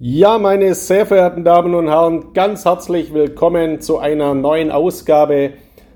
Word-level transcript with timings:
Ja, 0.00 0.38
meine 0.38 0.76
sehr 0.76 1.06
verehrten 1.06 1.42
Damen 1.42 1.74
und 1.74 1.88
Herren, 1.88 2.32
ganz 2.32 2.64
herzlich 2.64 3.12
willkommen 3.12 3.80
zu 3.80 3.98
einer 3.98 4.32
neuen 4.32 4.70
Ausgabe 4.70 5.54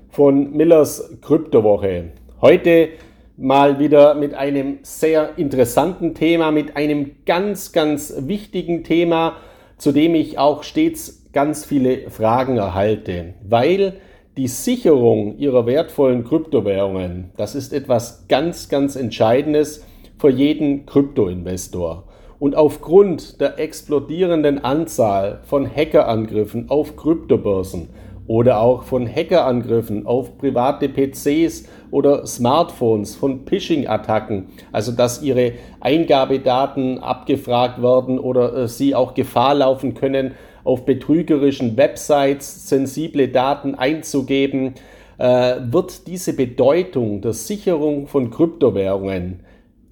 von 0.09 0.51
Millers 0.51 1.09
Kryptowoche. 1.21 2.11
Heute 2.41 2.89
mal 3.37 3.79
wieder 3.79 4.13
mit 4.15 4.33
einem 4.33 4.79
sehr 4.81 5.37
interessanten 5.37 6.15
Thema, 6.15 6.51
mit 6.51 6.75
einem 6.75 7.11
ganz, 7.25 7.71
ganz 7.71 8.13
wichtigen 8.17 8.83
Thema, 8.83 9.37
zu 9.77 9.93
dem 9.93 10.15
ich 10.15 10.37
auch 10.37 10.63
stets 10.63 11.31
ganz 11.31 11.63
viele 11.63 12.09
Fragen 12.09 12.57
erhalte, 12.57 13.35
weil 13.47 14.01
die 14.35 14.49
Sicherung 14.49 15.37
ihrer 15.37 15.65
wertvollen 15.65 16.25
Kryptowährungen, 16.25 17.31
das 17.37 17.55
ist 17.55 17.71
etwas 17.71 18.27
ganz, 18.27 18.67
ganz 18.67 18.97
Entscheidendes 18.97 19.85
für 20.19 20.29
jeden 20.29 20.85
Kryptoinvestor. 20.85 22.03
Und 22.43 22.57
aufgrund 22.57 23.39
der 23.39 23.57
explodierenden 23.57 24.65
Anzahl 24.65 25.39
von 25.45 25.65
Hackerangriffen 25.65 26.69
auf 26.69 26.97
Kryptobörsen 26.97 27.87
oder 28.27 28.59
auch 28.59 28.83
von 28.83 29.07
Hackerangriffen 29.07 30.05
auf 30.05 30.37
private 30.37 30.89
PCs 30.89 31.69
oder 31.89 32.27
Smartphones, 32.27 33.15
von 33.15 33.45
Phishing-Attacken, 33.45 34.47
also 34.73 34.91
dass 34.91 35.23
ihre 35.23 35.53
Eingabedaten 35.79 36.99
abgefragt 36.99 37.81
werden 37.81 38.19
oder 38.19 38.53
äh, 38.53 38.67
sie 38.67 38.93
auch 38.93 39.13
Gefahr 39.13 39.55
laufen 39.55 39.93
können, 39.93 40.33
auf 40.65 40.83
betrügerischen 40.83 41.77
Websites 41.77 42.67
sensible 42.67 43.29
Daten 43.29 43.75
einzugeben, 43.75 44.73
äh, 45.17 45.55
wird 45.61 46.07
diese 46.07 46.33
Bedeutung 46.35 47.21
der 47.21 47.31
Sicherung 47.31 48.07
von 48.07 48.31
Kryptowährungen 48.31 49.39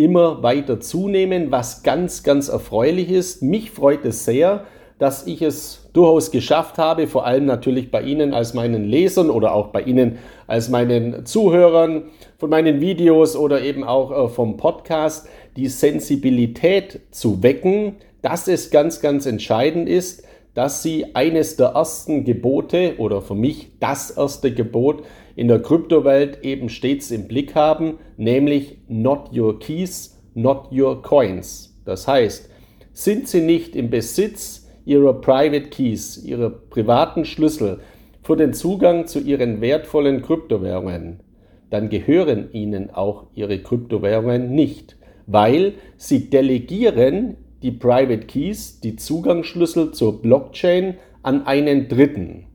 immer 0.03 0.43
weiter 0.43 0.79
zunehmen, 0.79 1.51
was 1.51 1.83
ganz, 1.83 2.23
ganz 2.23 2.49
erfreulich 2.49 3.09
ist. 3.09 3.41
Mich 3.41 3.71
freut 3.71 4.05
es 4.05 4.25
sehr, 4.25 4.65
dass 4.97 5.25
ich 5.25 5.41
es 5.41 5.89
durchaus 5.93 6.29
geschafft 6.29 6.77
habe, 6.77 7.07
vor 7.07 7.25
allem 7.25 7.45
natürlich 7.45 7.89
bei 7.89 8.03
Ihnen 8.03 8.33
als 8.33 8.53
meinen 8.53 8.85
Lesern 8.85 9.29
oder 9.29 9.53
auch 9.53 9.67
bei 9.69 9.81
Ihnen 9.81 10.19
als 10.47 10.69
meinen 10.69 11.25
Zuhörern 11.25 12.03
von 12.37 12.49
meinen 12.49 12.81
Videos 12.81 13.35
oder 13.35 13.61
eben 13.61 13.83
auch 13.83 14.11
äh, 14.11 14.29
vom 14.29 14.57
Podcast, 14.57 15.27
die 15.57 15.67
Sensibilität 15.67 17.01
zu 17.11 17.41
wecken, 17.41 17.95
dass 18.21 18.47
es 18.47 18.69
ganz, 18.69 19.01
ganz 19.01 19.25
entscheidend 19.25 19.89
ist, 19.89 20.23
dass 20.53 20.83
Sie 20.83 21.15
eines 21.15 21.55
der 21.55 21.69
ersten 21.69 22.23
Gebote 22.23 22.95
oder 22.97 23.21
für 23.21 23.35
mich 23.35 23.71
das 23.79 24.11
erste 24.11 24.53
Gebot 24.53 25.03
in 25.35 25.47
der 25.47 25.61
Kryptowelt 25.61 26.43
eben 26.43 26.69
stets 26.69 27.11
im 27.11 27.27
Blick 27.27 27.55
haben, 27.55 27.99
nämlich 28.17 28.77
not 28.87 29.35
your 29.35 29.59
keys, 29.59 30.21
not 30.33 30.71
your 30.71 31.01
coins. 31.01 31.79
Das 31.85 32.07
heißt, 32.07 32.49
sind 32.93 33.27
Sie 33.27 33.41
nicht 33.41 33.75
im 33.75 33.89
Besitz 33.89 34.67
Ihrer 34.85 35.13
Private 35.13 35.69
Keys, 35.69 36.23
Ihrer 36.23 36.49
privaten 36.49 37.25
Schlüssel 37.25 37.79
für 38.23 38.35
den 38.35 38.53
Zugang 38.53 39.07
zu 39.07 39.19
Ihren 39.19 39.61
wertvollen 39.61 40.21
Kryptowährungen, 40.21 41.21
dann 41.69 41.89
gehören 41.89 42.51
Ihnen 42.51 42.91
auch 42.91 43.27
Ihre 43.33 43.59
Kryptowährungen 43.59 44.53
nicht, 44.53 44.97
weil 45.25 45.73
Sie 45.97 46.29
delegieren 46.29 47.37
die 47.63 47.71
Private 47.71 48.25
Keys, 48.27 48.79
die 48.81 48.95
Zugangsschlüssel 48.95 49.91
zur 49.91 50.21
Blockchain 50.21 50.95
an 51.23 51.45
einen 51.45 51.87
Dritten. 51.87 52.47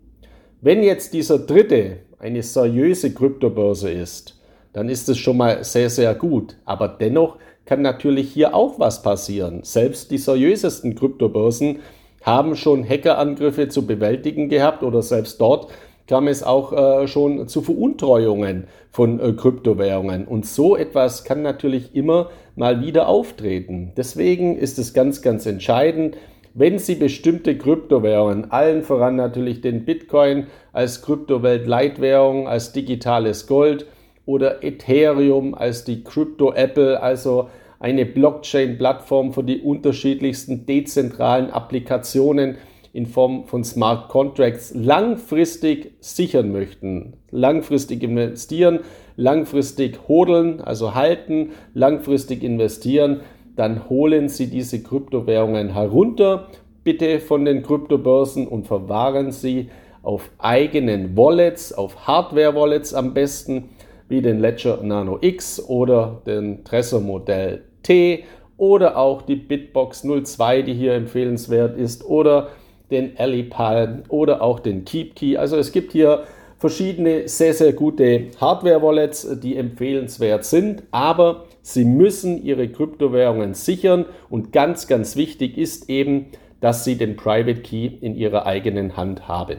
Wenn 0.60 0.82
jetzt 0.82 1.14
dieser 1.14 1.38
Dritte 1.38 1.98
eine 2.19 2.42
seriöse 2.42 3.12
Kryptobörse 3.12 3.91
ist, 3.91 4.41
dann 4.72 4.89
ist 4.89 5.09
es 5.09 5.19
schon 5.19 5.36
mal 5.36 5.64
sehr, 5.64 5.91
sehr 5.91 6.14
gut. 6.14 6.56
Aber 6.64 6.89
dennoch 6.89 7.36
kann 7.64 7.83
natürlich 7.83 8.33
hier 8.33 8.55
auch 8.55 8.78
was 8.78 9.03
passieren. 9.03 9.61
Selbst 9.62 10.11
die 10.11 10.19
seriösesten 10.19 10.94
Kryptobörsen 10.94 11.81
haben 12.22 12.56
schon 12.56 12.89
Hackerangriffe 12.89 13.69
zu 13.69 13.87
bewältigen 13.87 14.48
gehabt 14.48 14.83
oder 14.83 15.03
selbst 15.03 15.41
dort 15.41 15.69
kam 16.06 16.28
es 16.28 16.42
auch 16.42 16.72
äh, 16.72 17.09
schon 17.09 17.48
zu 17.48 17.62
Veruntreuungen 17.62 18.69
von 18.91 19.19
äh, 19.21 19.32
Kryptowährungen. 19.32 20.26
Und 20.26 20.47
so 20.47 20.76
etwas 20.76 21.25
kann 21.25 21.43
natürlich 21.43 21.94
immer 21.94 22.31
mal 22.55 22.81
wieder 22.81 23.09
auftreten. 23.09 23.93
Deswegen 23.97 24.56
ist 24.56 24.78
es 24.78 24.94
ganz, 24.94 25.21
ganz 25.21 25.47
entscheidend, 25.47 26.16
wenn 26.59 26.78
Sie 26.78 26.94
bestimmte 26.94 27.59
Kryptowährungen, 27.59 28.50
allen 28.50 28.83
voran 28.83 29.15
natürlich 29.15 29.61
den 29.61 29.84
Bitcoin 29.84 30.47
als 30.72 31.03
Kryptowelt-Leitwährung, 31.03 32.49
als 32.49 32.72
digitales 32.72 33.47
Gold 33.47 33.87
oder 34.25 34.65
Ethereum 34.65 35.55
als 35.55 35.84
die 35.84 36.03
Crypto-Apple, 36.03 37.03
also 37.03 37.50
eine 37.78 38.06
Blockchain-Plattform 38.06 39.34
für 39.34 39.44
die 39.44 39.61
unterschiedlichsten 39.61 40.65
dezentralen 40.65 41.50
Applikationen 41.50 42.56
in 42.94 43.05
Form 43.05 43.44
von 43.44 43.62
Smart 43.62 44.09
Contracts 44.09 44.73
langfristig 44.75 45.93
sichern 46.00 46.53
möchten, 46.53 47.12
langfristig 47.31 48.03
investieren, 48.03 48.81
langfristig 49.17 50.09
hodeln, 50.09 50.62
also 50.62 50.94
halten, 50.94 51.50
langfristig 51.75 52.43
investieren, 52.43 53.21
dann 53.56 53.89
holen 53.89 54.28
Sie 54.28 54.49
diese 54.49 54.83
Kryptowährungen 54.83 55.72
herunter, 55.72 56.49
bitte 56.84 57.19
von 57.19 57.44
den 57.44 57.62
Kryptobörsen 57.62 58.47
und 58.47 58.67
verwahren 58.67 59.33
sie 59.33 59.71
auf 60.03 60.31
eigenen 60.39 61.17
Wallets, 61.17 61.72
auf 61.72 62.06
Hardware-Wallets 62.06 62.94
am 62.94 63.12
besten, 63.12 63.71
wie 64.09 64.22
den 64.22 64.39
Ledger 64.39 64.78
Nano 64.83 65.19
X 65.21 65.61
oder 65.69 66.22
den 66.27 66.62
Trezor 66.62 67.00
Modell 67.00 67.65
T 67.83 68.22
oder 68.56 68.97
auch 68.97 69.22
die 69.22 69.34
Bitbox 69.34 70.06
02, 70.25 70.62
die 70.62 70.75
hier 70.75 70.94
empfehlenswert 70.94 71.77
ist, 71.77 72.05
oder 72.05 72.50
den 72.91 73.19
Alipal 73.19 74.05
oder 74.09 74.43
auch 74.43 74.61
den 74.61 74.84
KeepKey. 74.84 75.37
Also 75.37 75.56
es 75.56 75.73
gibt 75.73 75.91
hier 75.91 76.23
verschiedene 76.59 77.28
sehr, 77.28 77.55
sehr 77.55 77.72
gute 77.72 78.28
Hardware-Wallets, 78.41 79.41
die 79.41 79.56
empfehlenswert 79.56 80.44
sind, 80.44 80.83
aber 80.91 81.44
Sie 81.62 81.84
müssen 81.84 82.43
Ihre 82.44 82.69
Kryptowährungen 82.69 83.55
sichern 83.55 84.05
und 84.31 84.53
ganz, 84.53 84.87
ganz 84.87 85.17
wichtig 85.17 85.59
ist 85.59 85.91
eben, 85.91 86.27
dass 86.61 86.84
Sie 86.84 86.97
den 86.97 87.17
Private 87.17 87.61
Key 87.61 87.87
in 88.00 88.15
Ihrer 88.15 88.47
eigenen 88.47 88.97
Hand 88.97 89.28
haben. 89.28 89.59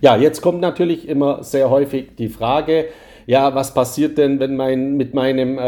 Ja, 0.00 0.16
jetzt 0.16 0.40
kommt 0.40 0.60
natürlich 0.60 1.08
immer 1.08 1.42
sehr 1.42 1.70
häufig 1.70 2.16
die 2.16 2.28
Frage, 2.28 2.86
ja, 3.26 3.54
was 3.54 3.72
passiert 3.72 4.18
denn, 4.18 4.40
wenn 4.40 4.56
mein, 4.56 4.96
mit 4.96 5.14
meinem 5.14 5.58
äh, 5.58 5.62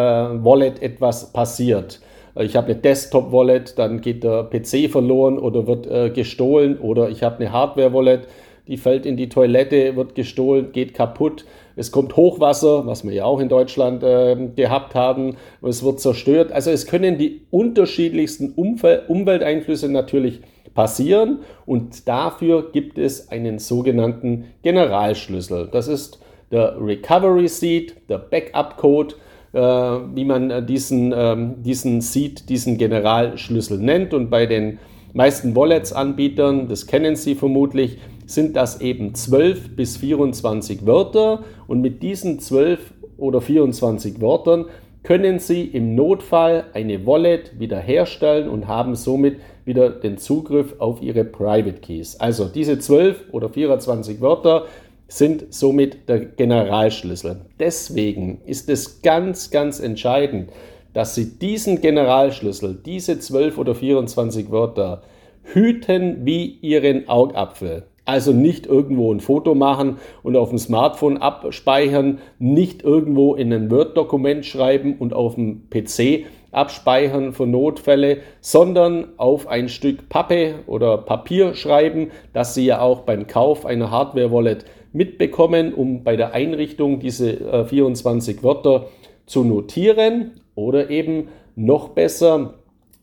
Wallet 0.45 0.83
etwas 0.83 1.33
passiert? 1.33 2.01
Ich 2.37 2.57
habe 2.57 2.73
eine 2.73 2.77
Desktop-Wallet, 2.77 3.79
dann 3.79 4.01
geht 4.01 4.25
der 4.25 4.43
PC 4.45 4.91
verloren 4.91 5.39
oder 5.39 5.69
wird 5.69 5.87
äh, 5.87 6.11
gestohlen 6.11 6.79
oder 6.79 7.11
ich 7.11 7.23
habe 7.23 7.37
eine 7.37 7.53
Hardware-Wallet, 7.53 8.27
die 8.67 8.77
fällt 8.77 9.07
in 9.07 9.17
die 9.17 9.29
Toilette, 9.29 9.97
wird 9.97 10.15
gestohlen, 10.15 10.73
geht 10.73 10.95
kaputt. 10.95 11.45
Es 11.77 11.91
kommt 11.91 12.17
Hochwasser, 12.17 12.87
was 12.87 13.05
wir 13.05 13.13
ja 13.13 13.25
auch 13.25 13.41
in 13.41 13.49
Deutschland 13.49 14.03
äh, 14.03 14.37
gehabt 14.55 14.95
haben, 14.95 15.37
es 15.63 15.83
wird 15.83 16.01
zerstört. 16.01 16.53
Also 16.53 16.71
es 16.71 16.87
können 16.87 17.19
die 17.19 17.43
unterschiedlichsten 17.51 18.53
Umfel 18.53 19.03
Umwelteinflüsse 19.09 19.89
natürlich 19.89 20.41
passieren 20.75 21.41
und 21.67 22.09
dafür 22.09 22.71
gibt 22.73 22.99
es 22.99 23.29
einen 23.29 23.59
sogenannten 23.59 24.47
Generalschlüssel. 24.63 25.69
Das 25.71 25.89
ist 25.89 26.21
der 26.51 26.77
Recovery 26.81 27.49
Seed, 27.49 27.97
der 28.09 28.19
Backup 28.19 28.77
Code, 28.77 29.15
äh, 29.53 29.61
wie 29.61 30.25
man 30.25 30.67
diesen, 30.67 31.13
ähm, 31.17 31.63
diesen 31.63 32.01
Seed, 32.01 32.49
diesen 32.49 32.79
Generalschlüssel 32.79 33.79
nennt 33.79 34.15
und 34.15 34.31
bei 34.31 34.47
den 34.47 34.79
meisten 35.15 35.57
Wallets-Anbietern, 35.57 36.69
das 36.69 36.87
kennen 36.87 37.17
Sie 37.17 37.35
vermutlich, 37.35 37.99
sind 38.27 38.57
das 38.57 38.81
eben 38.81 39.15
12 39.15 39.77
bis 39.77 39.97
24 39.97 40.85
Wörter 40.87 41.45
und 41.67 41.81
mit 41.81 42.03
diesen 42.03 42.41
12 42.41 42.93
oder 43.17 43.41
24 43.41 44.21
Wörtern 44.21 44.67
können 45.05 45.39
Sie 45.39 45.63
im 45.63 45.95
Notfall 45.95 46.65
eine 46.73 47.07
Wallet 47.07 47.59
wiederherstellen 47.59 48.49
und 48.49 48.67
haben 48.67 48.97
somit 48.97 49.37
wieder 49.65 49.91
den 49.91 50.19
Zugriff 50.19 50.75
auf 50.79 51.03
Ihre 51.03 51.25
Private 51.25 51.81
Keys. 51.81 52.17
Also 52.19 52.47
diese 52.47 52.79
12 52.79 53.27
oder 53.33 53.51
24 53.51 54.21
Wörter 54.21 54.65
sind 55.07 55.53
somit 55.55 56.09
der 56.09 56.21
Generalschlüssel. 56.21 57.43
Deswegen 57.61 58.41
ist 58.47 58.71
es 58.71 59.03
ganz, 59.03 59.51
ganz 59.51 59.79
entscheidend, 59.79 60.51
dass 60.95 61.15
Sie 61.15 61.39
diesen 61.39 61.81
Generalschlüssel, 61.81 62.81
diese 62.85 63.19
12 63.19 63.59
oder 63.59 63.75
24 63.75 64.51
Wörter, 64.51 65.03
hüten 65.43 66.25
wie 66.25 66.59
Ihren 66.63 67.09
Augapfel. 67.09 67.85
Also 68.07 68.33
nicht 68.33 68.67
irgendwo 68.67 69.13
ein 69.13 69.21
Foto 69.21 69.55
machen 69.55 69.97
und 70.23 70.37
auf 70.37 70.51
dem 70.51 70.59
Smartphone 70.59 71.19
abspeichern, 71.19 72.19
nicht 72.39 72.83
irgendwo 72.83 73.35
in 73.35 73.53
ein 73.53 73.71
Word-Dokument 73.71 74.45
schreiben 74.45 74.97
und 74.99 75.15
auf 75.15 75.37
dem 75.37 75.69
PC 75.71 76.27
abspeichern 76.53 77.33
für 77.33 77.47
Notfälle, 77.47 78.19
sondern 78.41 79.09
auf 79.17 79.49
ein 79.49 79.69
Stück 79.69 80.09
Pappe 80.09 80.57
oder 80.67 80.99
Papier 80.99 81.55
schreiben, 81.55 82.11
das 82.33 82.55
Sie 82.55 82.67
ja 82.67 82.81
auch 82.81 83.01
beim 83.01 83.27
Kauf 83.27 83.67
einer 83.67 83.91
Hardware-Wallet 83.91 84.67
mitbekommen, 84.93 85.73
um 85.73 86.05
bei 86.05 86.15
der 86.15 86.35
Einrichtung 86.35 87.01
diese 87.01 87.41
äh, 87.41 87.65
24 87.65 88.45
Wörter 88.45 88.87
zu 89.27 89.45
notieren 89.45 90.33
oder 90.55 90.91
eben 90.91 91.29
noch 91.57 91.91
besser 91.91 92.55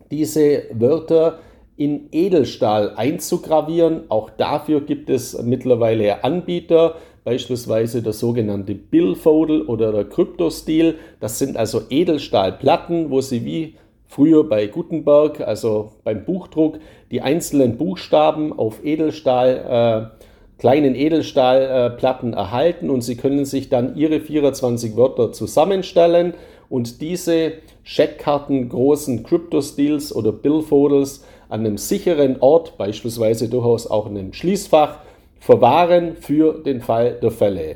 diese 0.10 0.64
Wörter 0.74 1.40
in 1.78 2.10
Edelstahl 2.12 2.94
einzugravieren. 2.96 4.04
Auch 4.10 4.30
dafür 4.30 4.82
gibt 4.82 5.10
es 5.10 5.42
mittlerweile 5.42 6.24
Anbieter, 6.24 6.96
beispielsweise 7.24 8.02
der 8.02 8.14
sogenannte 8.14 8.76
Billfoldel 8.76 9.64
oder 9.64 9.92
der 9.92 10.06
Kryptostil. 10.06 10.98
Das 11.20 11.40
sind 11.40 11.58
also 11.58 11.82
Edelstahlplatten, 11.90 13.10
wo 13.10 13.22
Sie 13.22 13.46
wie 13.46 13.76
früher 14.06 14.48
bei 14.48 14.68
Gutenberg, 14.68 15.40
also 15.42 15.94
beim 16.04 16.26
Buchdruck, 16.26 16.80
die 17.10 17.22
einzelnen 17.22 17.78
Buchstaben 17.78 18.52
auf 18.52 18.84
Edelstahl, 18.84 20.12
äh, 20.14 20.22
kleinen 20.60 20.94
Edelstahlplatten 20.94 22.34
äh, 22.34 22.36
erhalten 22.36 22.90
und 22.90 23.02
Sie 23.02 23.16
können 23.16 23.46
sich 23.46 23.70
dann 23.70 23.96
Ihre 23.96 24.20
24 24.20 24.98
Wörter 24.98 25.32
zusammenstellen 25.32 26.34
und 26.72 27.02
diese 27.02 27.54
Scheckkarten 27.84 28.70
großen 28.70 29.24
Kryptostils 29.24 30.16
oder 30.16 30.32
Billfoldels 30.32 31.26
an 31.50 31.60
einem 31.60 31.78
sicheren 31.78 32.38
Ort, 32.40 32.78
beispielsweise 32.78 33.50
durchaus 33.50 33.88
auch 33.88 34.10
in 34.10 34.18
einem 34.18 34.34
Schließfach, 34.34 35.00
verwahren 35.40 36.16
für 36.16 36.64
den 36.64 36.80
Fall 36.80 37.20
der 37.22 37.32
Fälle. 37.32 37.76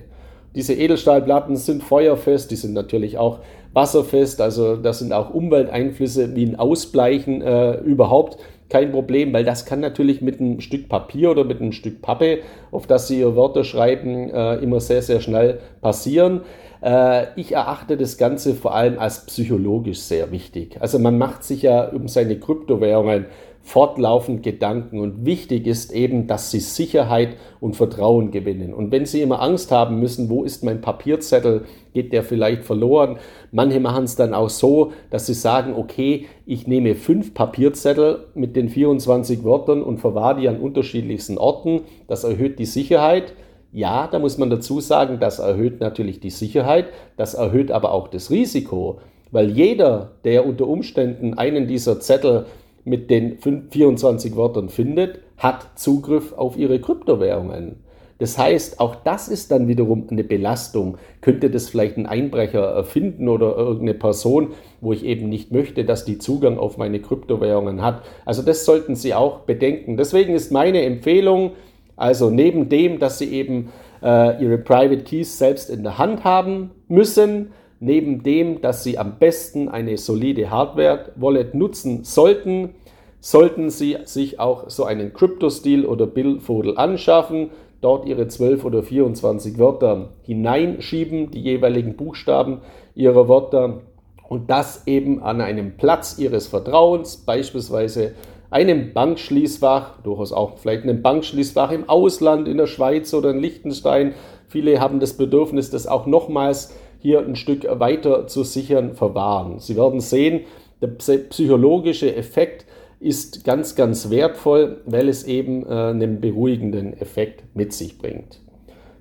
Diese 0.55 0.73
Edelstahlplatten 0.73 1.57
sind 1.57 1.83
feuerfest, 1.83 2.49
die 2.49 2.55
sind 2.55 2.73
natürlich 2.73 3.17
auch 3.17 3.39
wasserfest, 3.73 4.39
also 4.39 4.77
das 4.77 4.99
sind 4.99 5.11
auch 5.11 5.33
Umwelteinflüsse 5.33 6.33
wie 6.33 6.45
ein 6.45 6.57
Ausbleichen 6.57 7.41
äh, 7.41 7.75
überhaupt 7.81 8.37
kein 8.69 8.93
Problem, 8.93 9.33
weil 9.33 9.43
das 9.43 9.65
kann 9.65 9.81
natürlich 9.81 10.21
mit 10.21 10.39
einem 10.39 10.61
Stück 10.61 10.87
Papier 10.87 11.31
oder 11.31 11.43
mit 11.43 11.59
einem 11.59 11.73
Stück 11.73 12.01
Pappe, 12.01 12.39
auf 12.71 12.87
das 12.87 13.09
Sie 13.09 13.19
Ihre 13.19 13.35
Wörter 13.35 13.65
schreiben, 13.65 14.29
äh, 14.29 14.55
immer 14.55 14.79
sehr, 14.79 15.01
sehr 15.01 15.19
schnell 15.19 15.59
passieren. 15.81 16.41
Äh, 16.85 17.27
ich 17.35 17.53
erachte 17.53 17.97
das 17.97 18.17
Ganze 18.17 18.53
vor 18.53 18.75
allem 18.75 18.99
als 18.99 19.25
psychologisch 19.25 19.99
sehr 19.99 20.31
wichtig. 20.31 20.77
Also 20.79 20.99
man 20.99 21.17
macht 21.17 21.43
sich 21.43 21.63
ja 21.63 21.89
um 21.89 22.07
seine 22.07 22.39
Kryptowährungen 22.39 23.25
fortlaufend 23.63 24.43
Gedanken 24.43 24.99
und 24.99 25.25
wichtig 25.25 25.65
ist 25.65 25.91
eben, 25.91 26.27
dass 26.27 26.51
sie 26.51 26.59
Sicherheit 26.59 27.29
und 27.59 27.75
Vertrauen 27.75 28.29
gewinnen. 28.29 28.75
Und 28.75 28.91
wenn 28.91 29.07
sie 29.07 29.23
immer 29.23 29.41
Angst 29.41 29.71
haben 29.71 29.99
müssen, 29.99 30.29
wo 30.29 30.43
ist 30.43 30.63
mein 30.63 30.81
Papierzettel, 30.81 31.65
geht 31.91 32.13
der 32.13 32.21
vielleicht 32.21 32.63
verloren. 32.63 33.17
Manche 33.51 33.79
machen 33.79 34.03
es 34.03 34.15
dann 34.15 34.35
auch 34.35 34.51
so, 34.51 34.91
dass 35.09 35.25
sie 35.25 35.33
sagen, 35.33 35.73
okay, 35.75 36.27
ich 36.45 36.67
nehme 36.67 36.93
fünf 36.93 37.33
Papierzettel 37.33 38.27
mit 38.35 38.55
den 38.55 38.69
24 38.69 39.43
Wörtern 39.43 39.81
und 39.81 39.97
verwahre 39.97 40.41
die 40.41 40.47
an 40.47 40.59
unterschiedlichsten 40.59 41.39
Orten. 41.39 41.81
Das 42.07 42.23
erhöht 42.23 42.59
die 42.59 42.65
Sicherheit. 42.65 43.33
Ja, 43.75 44.07
da 44.07 44.19
muss 44.19 44.37
man 44.37 44.49
dazu 44.49 44.79
sagen, 44.79 45.19
das 45.19 45.39
erhöht 45.39 45.81
natürlich 45.81 46.21
die 46.21 46.29
Sicherheit, 46.29 46.85
das 47.17 47.33
erhöht 47.33 47.71
aber 47.71 47.91
auch 47.91 48.07
das 48.07 48.31
Risiko, 48.31 49.01
weil 49.31 49.49
jeder, 49.49 50.13
der 50.23 50.45
unter 50.45 50.65
Umständen 50.65 51.33
einen 51.33 51.67
dieser 51.67 51.99
Zettel 51.99 52.45
mit 52.85 53.09
den 53.09 53.37
24 53.37 54.37
Wörtern 54.37 54.69
findet, 54.69 55.19
hat 55.35 55.77
Zugriff 55.77 56.31
auf 56.31 56.55
ihre 56.55 56.79
Kryptowährungen. 56.79 57.83
Das 58.17 58.37
heißt, 58.37 58.79
auch 58.79 58.95
das 58.95 59.27
ist 59.27 59.51
dann 59.51 59.67
wiederum 59.67 60.07
eine 60.09 60.23
Belastung. 60.23 60.97
Könnte 61.19 61.49
das 61.49 61.67
vielleicht 61.67 61.97
ein 61.97 62.05
Einbrecher 62.05 62.81
finden 62.85 63.27
oder 63.27 63.57
irgendeine 63.57 63.95
Person, 63.95 64.53
wo 64.79 64.93
ich 64.93 65.03
eben 65.03 65.27
nicht 65.27 65.51
möchte, 65.51 65.83
dass 65.83 66.05
die 66.05 66.17
Zugang 66.17 66.57
auf 66.57 66.77
meine 66.77 67.01
Kryptowährungen 67.01 67.81
hat. 67.81 68.03
Also 68.23 68.41
das 68.41 68.63
sollten 68.63 68.95
Sie 68.95 69.13
auch 69.13 69.39
bedenken. 69.39 69.97
Deswegen 69.97 70.33
ist 70.33 70.53
meine 70.53 70.83
Empfehlung, 70.83 71.51
also 71.95 72.29
neben 72.29 72.69
dem, 72.69 72.99
dass 72.99 73.19
Sie 73.19 73.31
eben 73.31 73.71
äh, 74.03 74.41
Ihre 74.43 74.57
Private 74.57 75.03
Keys 75.03 75.37
selbst 75.37 75.69
in 75.69 75.83
der 75.83 75.97
Hand 75.97 76.23
haben 76.23 76.71
müssen, 76.87 77.51
neben 77.79 78.23
dem, 78.23 78.61
dass 78.61 78.83
Sie 78.83 78.97
am 78.97 79.17
besten 79.19 79.69
eine 79.69 79.97
solide 79.97 80.49
Hardware-Wallet 80.49 81.53
nutzen 81.53 82.03
sollten, 82.03 82.75
sollten 83.19 83.69
Sie 83.69 83.97
sich 84.03 84.39
auch 84.39 84.69
so 84.69 84.83
einen 84.85 85.13
Crypto-Stil 85.13 85.85
oder 85.85 86.07
Billfodel 86.07 86.77
anschaffen, 86.77 87.51
dort 87.81 88.05
Ihre 88.05 88.27
12 88.27 88.65
oder 88.65 88.83
24 88.83 89.57
Wörter 89.57 90.09
hineinschieben, 90.23 91.31
die 91.31 91.41
jeweiligen 91.41 91.95
Buchstaben 91.95 92.61
Ihrer 92.95 93.27
Wörter 93.27 93.81
und 94.27 94.49
das 94.49 94.87
eben 94.87 95.21
an 95.21 95.41
einem 95.41 95.77
Platz 95.77 96.17
Ihres 96.17 96.47
Vertrauens, 96.47 97.17
beispielsweise 97.17 98.13
einem 98.55 98.93
Bankschließfach, 98.93 100.01
durchaus 100.01 100.31
auch 100.31 100.57
vielleicht 100.59 100.83
einem 100.83 101.01
Bankschließfach 101.01 101.71
im 101.71 101.89
Ausland, 101.89 102.47
in 102.47 102.55
der 102.55 102.67
Schweiz 102.67 103.13
oder 103.13 103.31
in 103.31 103.39
Liechtenstein. 103.39 104.13
Viele 104.47 104.79
haben 104.79 105.01
das 105.01 105.17
Bedürfnis, 105.17 105.71
das 105.71 105.87
auch 105.87 106.05
nochmals 106.05 106.73
hier 106.99 107.19
ein 107.19 107.35
Stück 107.35 107.67
weiter 107.81 108.27
zu 108.27 108.43
sichern, 108.43 108.95
verwahren. 108.95 109.59
Sie 109.59 109.75
werden 109.75 109.99
sehen, 109.99 110.45
der 110.81 110.87
psychologische 110.87 112.15
Effekt 112.15 112.65
ist 113.01 113.43
ganz, 113.43 113.75
ganz 113.75 114.09
wertvoll, 114.09 114.77
weil 114.85 115.09
es 115.09 115.25
eben 115.25 115.65
äh, 115.65 115.89
einen 115.89 116.21
beruhigenden 116.21 116.93
Effekt 116.93 117.43
mit 117.55 117.73
sich 117.73 117.97
bringt. 117.97 118.39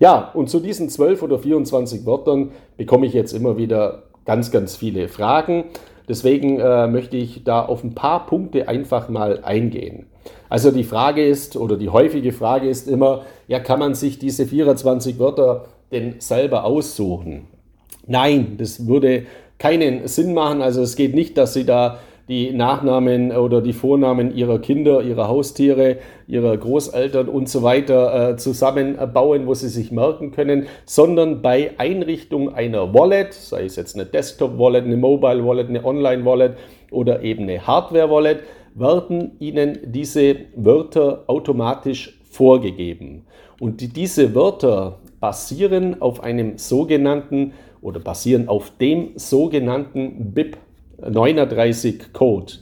Ja, 0.01 0.33
und 0.35 0.51
zu 0.51 0.59
diesen 0.59 0.89
12 0.89 1.23
oder 1.23 1.39
24 1.39 2.05
Wörtern 2.05 2.51
bekomme 2.77 3.07
ich 3.07 3.13
jetzt 3.13 3.33
immer 3.33 3.57
wieder 3.57 4.03
ganz, 4.25 4.51
ganz 4.51 4.75
viele 4.75 5.07
Fragen. 5.07 5.67
Deswegen 6.09 6.61
äh, 6.61 6.87
möchte 6.87 7.17
ich 7.17 7.45
da 7.45 7.65
auf 7.65 7.83
ein 7.83 7.95
paar 7.95 8.27
Punkte 8.27 8.69
einfach 8.69 9.09
mal 9.09 9.43
eingehen. 9.43 10.07
Also 10.49 10.71
die 10.71 10.85
Frage 10.85 11.27
ist, 11.27 11.57
oder 11.57 11.77
die 11.77 11.89
häufige 11.89 12.33
Frage 12.33 12.69
ist 12.69 12.89
immer, 12.89 13.23
ja, 13.49 13.59
kann 13.61 13.79
man 13.79 13.95
sich 13.95 14.19
diese 14.19 14.47
24 14.47 15.19
Wörter 15.19 15.67
denn 15.93 16.17
selber 16.19 16.65
aussuchen? 16.65 17.47
Nein, 18.07 18.57
das 18.59 18.87
würde 18.87 19.27
keinen 19.59 20.07
Sinn 20.09 20.35
machen. 20.35 20.63
Also 20.63 20.83
es 20.83 20.97
geht 20.97 21.15
nicht, 21.15 21.39
dass 21.39 21.55
Sie 21.55 21.65
da 21.65 21.99
die 22.29 22.53
Nachnamen 22.53 23.33
oder 23.33 23.61
die 23.61 23.73
Vornamen 23.73 24.35
ihrer 24.35 24.59
Kinder, 24.59 25.03
ihrer 25.03 25.29
Haustiere, 25.29 25.99
ihrer 26.27 26.57
Großeltern 26.57 27.29
und 27.29 27.49
so 27.49 27.63
weiter 27.63 28.31
äh, 28.31 28.37
zusammenbauen, 28.37 29.47
wo 29.47 29.55
sie 29.55 29.69
sich 29.69 29.93
merken 29.93 30.31
können, 30.31 30.67
sondern 30.87 31.43
bei 31.43 31.73
Einrichtung 31.77 32.55
einer 32.55 32.95
Wallet, 32.95 33.35
sei 33.35 33.65
es 33.65 33.77
jetzt 33.77 33.95
eine 33.95 34.07
Desktop-Wallet, 34.07 34.85
eine 34.85 34.97
Mobile-Wallet, 34.97 35.69
eine 35.69 35.85
Online-Wallet 35.85 36.57
oder 36.91 37.23
eben 37.23 37.43
eine 37.43 37.67
Hardware-Wallet, 37.67 38.41
werden 38.75 39.33
Ihnen 39.39 39.79
diese 39.85 40.37
Wörter 40.57 41.25
automatisch 41.27 42.19
vorgegeben. 42.31 43.27
Und 43.61 43.81
die, 43.81 43.89
diese 43.89 44.35
Wörter 44.35 44.99
basieren 45.21 46.01
auf 46.01 46.23
einem 46.23 46.59
sogenannten 46.59 47.53
oder 47.81 48.01
basieren 48.01 48.49
auf 48.49 48.73
dem 48.81 49.11
sogenannten 49.17 50.33
BIP 50.33 50.57
39 51.09 52.13
Code. 52.13 52.55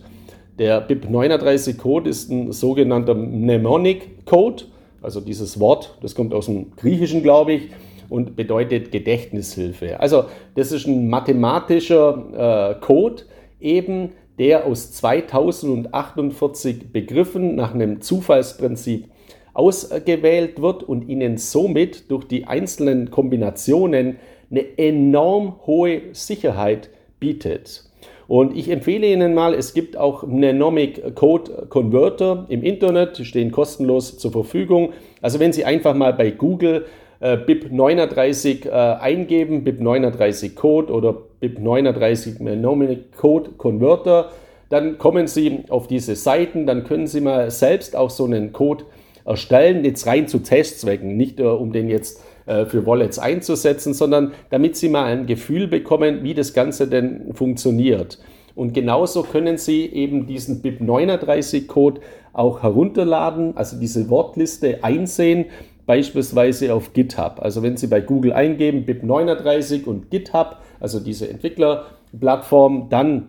Der 0.59 0.81
BIP 0.81 1.11
39 1.11 1.79
Code 1.79 2.11
ist 2.11 2.31
ein 2.31 2.53
sogenannter 2.53 3.15
Mnemonic 3.15 4.27
Code, 4.27 4.65
also 5.01 5.21
dieses 5.21 5.59
Wort, 5.59 5.97
das 6.03 6.15
kommt 6.15 6.35
aus 6.35 6.47
dem 6.47 6.77
Griechischen, 6.77 7.23
glaube 7.23 7.55
ich, 7.55 7.63
und 8.09 8.37
bedeutet 8.37 8.93
Gedächtnishilfe. 8.93 9.99
Also 9.99 10.27
das 10.55 10.71
ist 10.71 10.87
ein 10.87 11.09
mathematischer 11.09 12.77
äh, 12.77 12.85
Code, 12.85 13.23
eben 13.61 14.11
der 14.39 14.67
aus 14.67 14.93
2048 14.93 16.93
Begriffen 16.93 17.55
nach 17.55 17.75
einem 17.75 18.01
Zufallsprinzip 18.01 19.09
ausgewählt 19.55 20.61
wird 20.61 20.83
und 20.83 21.09
ihnen 21.09 21.39
somit 21.39 22.11
durch 22.11 22.25
die 22.25 22.47
einzelnen 22.47 23.11
Kombinationen 23.11 24.17
eine 24.51 24.79
enorm 24.79 25.57
hohe 25.67 26.03
Sicherheit 26.13 26.91
bietet. 27.21 27.85
Und 28.33 28.57
ich 28.57 28.71
empfehle 28.71 29.09
Ihnen 29.09 29.35
mal, 29.35 29.53
es 29.53 29.75
gibt 29.75 29.95
auch 29.95 30.23
Mnemonic 30.23 31.15
Code 31.15 31.67
Converter 31.69 32.47
im 32.49 32.63
Internet, 32.63 33.19
die 33.19 33.27
stehen 33.27 33.53
kostenlos 33.53 34.17
zur 34.17 34.33
Verfügung. 34.33 34.95
Also 35.21 35.39
wenn 35.39 35.53
Sie 35.53 35.67
einfach 35.67 35.95
mal 35.95 36.15
bei 36.15 36.31
Google 36.31 36.87
äh, 37.21 37.37
BIP39 37.37 38.67
äh, 38.67 38.71
eingeben, 38.71 39.67
BIP39 39.67 40.55
Code 40.55 40.95
oder 40.95 41.19
BIP39 41.43 42.43
Mnemonic 42.43 43.15
Code 43.19 43.51
Converter, 43.59 44.31
dann 44.71 44.97
kommen 44.97 45.27
Sie 45.27 45.65
auf 45.69 45.87
diese 45.87 46.17
Seiten, 46.17 46.65
dann 46.65 46.85
können 46.85 47.09
Sie 47.09 47.21
mal 47.21 47.51
selbst 47.51 47.95
auch 47.95 48.09
so 48.09 48.25
einen 48.25 48.55
Code 48.55 48.85
erstellen, 49.27 49.85
jetzt 49.85 50.07
rein 50.07 50.27
zu 50.27 50.39
Testzwecken, 50.39 51.19
nicht 51.19 51.39
äh, 51.39 51.43
um 51.43 51.71
den 51.75 51.91
jetzt 51.91 52.23
äh, 52.47 52.67
für 52.67 52.87
Wallets 52.87 53.19
einzusetzen, 53.19 53.95
sondern 53.95 54.33
damit 54.51 54.77
Sie 54.77 54.89
mal 54.89 55.05
ein 55.05 55.27
Gefühl 55.27 55.69
bekommen, 55.69 56.23
wie 56.23 56.35
das 56.35 56.53
Ganze 56.53 56.89
denn 56.89 57.35
funktioniert. 57.35 58.19
Und 58.55 58.75
genauso 58.75 59.23
können 59.23 59.59
Sie 59.59 59.87
eben 59.87 60.27
diesen 60.27 60.63
BIP39-Code 60.63 62.01
auch 62.33 62.63
herunterladen, 62.63 63.57
also 63.57 63.79
diese 63.79 64.09
Wortliste 64.11 64.83
einsehen, 64.83 65.47
beispielsweise 65.87 66.75
auf 66.75 66.93
GitHub. 66.93 67.39
Also 67.41 67.63
wenn 67.63 67.77
Sie 67.77 67.87
bei 67.87 68.01
Google 68.01 68.33
eingeben 68.33 68.85
BIP39 68.87 69.85
und 69.85 70.11
GitHub, 70.11 70.59
also 70.81 71.01
diese 71.01 71.29
Entwicklerplattform, 71.29 72.89
dann 72.91 73.29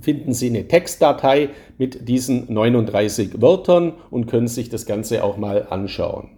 finden 0.00 0.32
Sie 0.32 0.48
eine 0.48 0.68
Textdatei 0.68 1.50
mit 1.78 2.08
diesen 2.08 2.52
39 2.52 3.40
Wörtern 3.40 3.94
und 4.10 4.26
können 4.26 4.48
sich 4.48 4.68
das 4.68 4.86
Ganze 4.86 5.24
auch 5.24 5.36
mal 5.36 5.66
anschauen. 5.68 6.28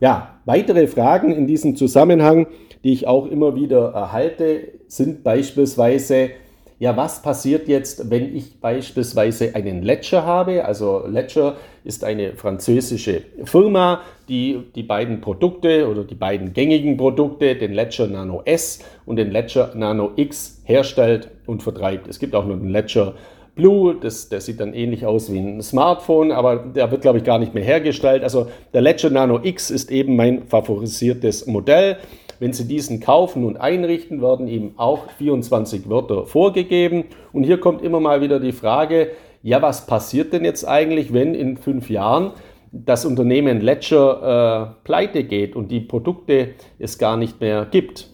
Ja, 0.00 0.40
weitere 0.44 0.86
Fragen 0.86 1.32
in 1.32 1.46
diesem 1.46 1.74
Zusammenhang, 1.74 2.46
die 2.84 2.92
ich 2.92 3.08
auch 3.08 3.26
immer 3.26 3.56
wieder 3.56 3.92
erhalte, 3.92 4.68
sind 4.86 5.24
beispielsweise, 5.24 6.30
ja, 6.78 6.96
was 6.96 7.20
passiert 7.22 7.66
jetzt, 7.66 8.08
wenn 8.08 8.36
ich 8.36 8.60
beispielsweise 8.60 9.56
einen 9.56 9.82
Ledger 9.82 10.24
habe? 10.24 10.64
Also 10.64 11.04
Ledger 11.08 11.56
ist 11.82 12.04
eine 12.04 12.34
französische 12.34 13.22
Firma, 13.42 14.02
die 14.28 14.62
die 14.76 14.84
beiden 14.84 15.20
Produkte 15.20 15.88
oder 15.88 16.04
die 16.04 16.14
beiden 16.14 16.52
gängigen 16.52 16.96
Produkte, 16.96 17.56
den 17.56 17.72
Ledger 17.72 18.06
Nano 18.06 18.42
S 18.44 18.78
und 19.04 19.16
den 19.16 19.32
Ledger 19.32 19.72
Nano 19.74 20.12
X 20.14 20.62
herstellt 20.64 21.28
und 21.46 21.64
vertreibt. 21.64 22.06
Es 22.06 22.20
gibt 22.20 22.36
auch 22.36 22.46
noch 22.46 22.56
den 22.56 22.70
Ledger 22.70 23.14
Blue, 23.58 23.96
das, 24.00 24.28
der 24.28 24.40
sieht 24.40 24.60
dann 24.60 24.72
ähnlich 24.72 25.04
aus 25.04 25.32
wie 25.32 25.38
ein 25.40 25.60
Smartphone, 25.60 26.30
aber 26.30 26.56
der 26.56 26.92
wird, 26.92 27.02
glaube 27.02 27.18
ich, 27.18 27.24
gar 27.24 27.40
nicht 27.40 27.54
mehr 27.54 27.64
hergestellt. 27.64 28.22
Also 28.22 28.46
der 28.72 28.82
Ledger 28.82 29.10
Nano 29.10 29.40
X 29.42 29.72
ist 29.72 29.90
eben 29.90 30.14
mein 30.14 30.46
favorisiertes 30.46 31.46
Modell. 31.48 31.96
Wenn 32.38 32.52
Sie 32.52 32.68
diesen 32.68 33.00
kaufen 33.00 33.44
und 33.44 33.56
einrichten, 33.56 34.22
werden 34.22 34.46
ihm 34.46 34.74
auch 34.76 35.10
24 35.18 35.90
Wörter 35.90 36.24
vorgegeben. 36.24 37.06
Und 37.32 37.42
hier 37.42 37.58
kommt 37.58 37.82
immer 37.82 37.98
mal 37.98 38.20
wieder 38.20 38.38
die 38.38 38.52
Frage, 38.52 39.10
ja, 39.42 39.60
was 39.60 39.86
passiert 39.86 40.32
denn 40.32 40.44
jetzt 40.44 40.64
eigentlich, 40.64 41.12
wenn 41.12 41.34
in 41.34 41.56
fünf 41.56 41.90
Jahren 41.90 42.30
das 42.70 43.04
Unternehmen 43.04 43.60
Ledger 43.60 44.76
äh, 44.76 44.84
pleite 44.84 45.24
geht 45.24 45.56
und 45.56 45.72
die 45.72 45.80
Produkte 45.80 46.50
es 46.78 46.96
gar 46.96 47.16
nicht 47.16 47.40
mehr 47.40 47.66
gibt? 47.68 48.08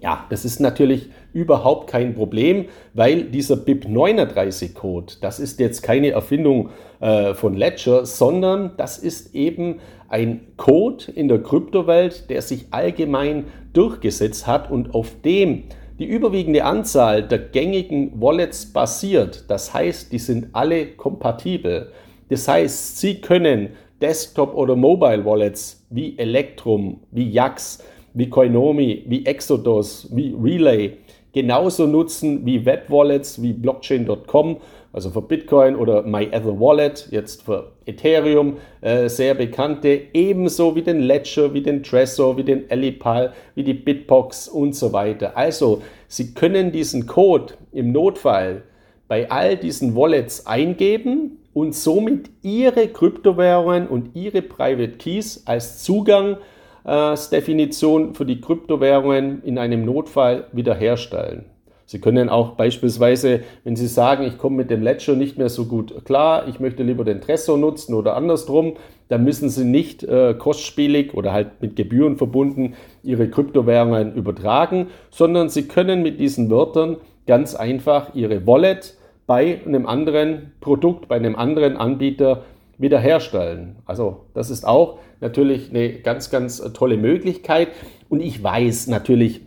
Ja, 0.00 0.24
das 0.30 0.44
ist 0.44 0.60
natürlich 0.60 1.08
überhaupt 1.38 1.88
kein 1.88 2.14
Problem, 2.14 2.66
weil 2.94 3.24
dieser 3.24 3.54
BIP39-Code, 3.54 5.14
das 5.20 5.38
ist 5.38 5.60
jetzt 5.60 5.82
keine 5.82 6.10
Erfindung 6.10 6.70
äh, 7.00 7.34
von 7.34 7.54
Ledger, 7.54 8.04
sondern 8.04 8.72
das 8.76 8.98
ist 8.98 9.34
eben 9.34 9.76
ein 10.08 10.40
Code 10.56 11.12
in 11.14 11.28
der 11.28 11.40
Kryptowelt, 11.42 12.28
der 12.28 12.42
sich 12.42 12.66
allgemein 12.72 13.44
durchgesetzt 13.72 14.46
hat 14.48 14.70
und 14.70 14.94
auf 14.94 15.12
dem 15.24 15.64
die 16.00 16.06
überwiegende 16.06 16.64
Anzahl 16.64 17.22
der 17.22 17.38
gängigen 17.38 18.20
Wallets 18.20 18.72
basiert. 18.72 19.44
Das 19.48 19.74
heißt, 19.74 20.12
die 20.12 20.18
sind 20.18 20.48
alle 20.52 20.86
kompatibel. 20.86 21.92
Das 22.28 22.46
heißt, 22.46 22.98
Sie 22.98 23.20
können 23.20 23.70
Desktop- 24.00 24.54
oder 24.54 24.76
Mobile 24.76 25.24
Wallets 25.24 25.84
wie 25.90 26.16
Electrum, 26.18 27.00
wie 27.10 27.28
Yax, 27.30 27.82
wie 28.14 28.28
Koinomi, 28.28 29.04
wie 29.06 29.26
Exodus, 29.26 30.08
wie 30.12 30.34
Relay 30.40 30.98
genauso 31.32 31.86
nutzen 31.86 32.44
wie 32.46 32.64
Web-Wallets 32.64 33.42
wie 33.42 33.52
Blockchain.com, 33.52 34.58
also 34.92 35.10
für 35.10 35.22
Bitcoin 35.22 35.76
oder 35.76 36.02
MyEtherWallet, 36.02 37.08
jetzt 37.10 37.42
für 37.42 37.72
Ethereum, 37.86 38.56
äh, 38.80 39.08
sehr 39.08 39.34
bekannte, 39.34 40.00
ebenso 40.14 40.74
wie 40.74 40.82
den 40.82 41.00
Ledger, 41.00 41.52
wie 41.52 41.62
den 41.62 41.82
Trezor, 41.82 42.36
wie 42.36 42.44
den 42.44 42.70
Elipal, 42.70 43.32
wie 43.54 43.64
die 43.64 43.74
Bitbox 43.74 44.48
und 44.48 44.74
so 44.74 44.92
weiter. 44.92 45.36
Also, 45.36 45.82
Sie 46.08 46.32
können 46.32 46.72
diesen 46.72 47.06
Code 47.06 47.54
im 47.70 47.92
Notfall 47.92 48.62
bei 49.08 49.30
all 49.30 49.56
diesen 49.56 49.94
Wallets 49.94 50.46
eingeben 50.46 51.38
und 51.52 51.74
somit 51.74 52.30
Ihre 52.42 52.88
Kryptowährungen 52.88 53.88
und 53.88 54.16
Ihre 54.16 54.42
Private 54.42 54.92
Keys 54.92 55.42
als 55.44 55.82
Zugang 55.82 56.38
Definition 56.84 58.14
für 58.14 58.24
die 58.24 58.40
Kryptowährungen 58.40 59.42
in 59.42 59.58
einem 59.58 59.84
Notfall 59.84 60.46
wiederherstellen. 60.52 61.46
Sie 61.90 62.00
können 62.00 62.28
auch 62.28 62.50
beispielsweise, 62.50 63.40
wenn 63.64 63.74
Sie 63.74 63.86
sagen, 63.86 64.24
ich 64.24 64.36
komme 64.36 64.56
mit 64.56 64.70
dem 64.70 64.82
Ledger 64.82 65.14
nicht 65.14 65.38
mehr 65.38 65.48
so 65.48 65.64
gut 65.64 66.04
klar, 66.04 66.46
ich 66.46 66.60
möchte 66.60 66.82
lieber 66.82 67.02
den 67.02 67.22
Trezor 67.22 67.56
nutzen 67.56 67.94
oder 67.94 68.14
andersrum, 68.14 68.74
dann 69.08 69.24
müssen 69.24 69.48
Sie 69.48 69.64
nicht 69.64 70.04
äh, 70.04 70.34
kostspielig 70.34 71.14
oder 71.14 71.32
halt 71.32 71.62
mit 71.62 71.76
Gebühren 71.76 72.18
verbunden 72.18 72.74
Ihre 73.02 73.30
Kryptowährungen 73.30 74.14
übertragen, 74.14 74.88
sondern 75.10 75.48
Sie 75.48 75.66
können 75.66 76.02
mit 76.02 76.20
diesen 76.20 76.50
Wörtern 76.50 76.98
ganz 77.26 77.54
einfach 77.54 78.14
Ihre 78.14 78.46
Wallet 78.46 78.98
bei 79.26 79.60
einem 79.64 79.86
anderen 79.86 80.52
Produkt, 80.60 81.08
bei 81.08 81.16
einem 81.16 81.36
anderen 81.36 81.78
Anbieter 81.78 82.44
wiederherstellen. 82.78 83.76
Also 83.86 84.26
das 84.34 84.50
ist 84.50 84.66
auch 84.66 84.98
natürlich 85.20 85.70
eine 85.70 85.94
ganz, 85.94 86.30
ganz 86.30 86.62
tolle 86.72 86.96
Möglichkeit. 86.96 87.68
Und 88.08 88.20
ich 88.20 88.42
weiß 88.42 88.86
natürlich 88.86 89.42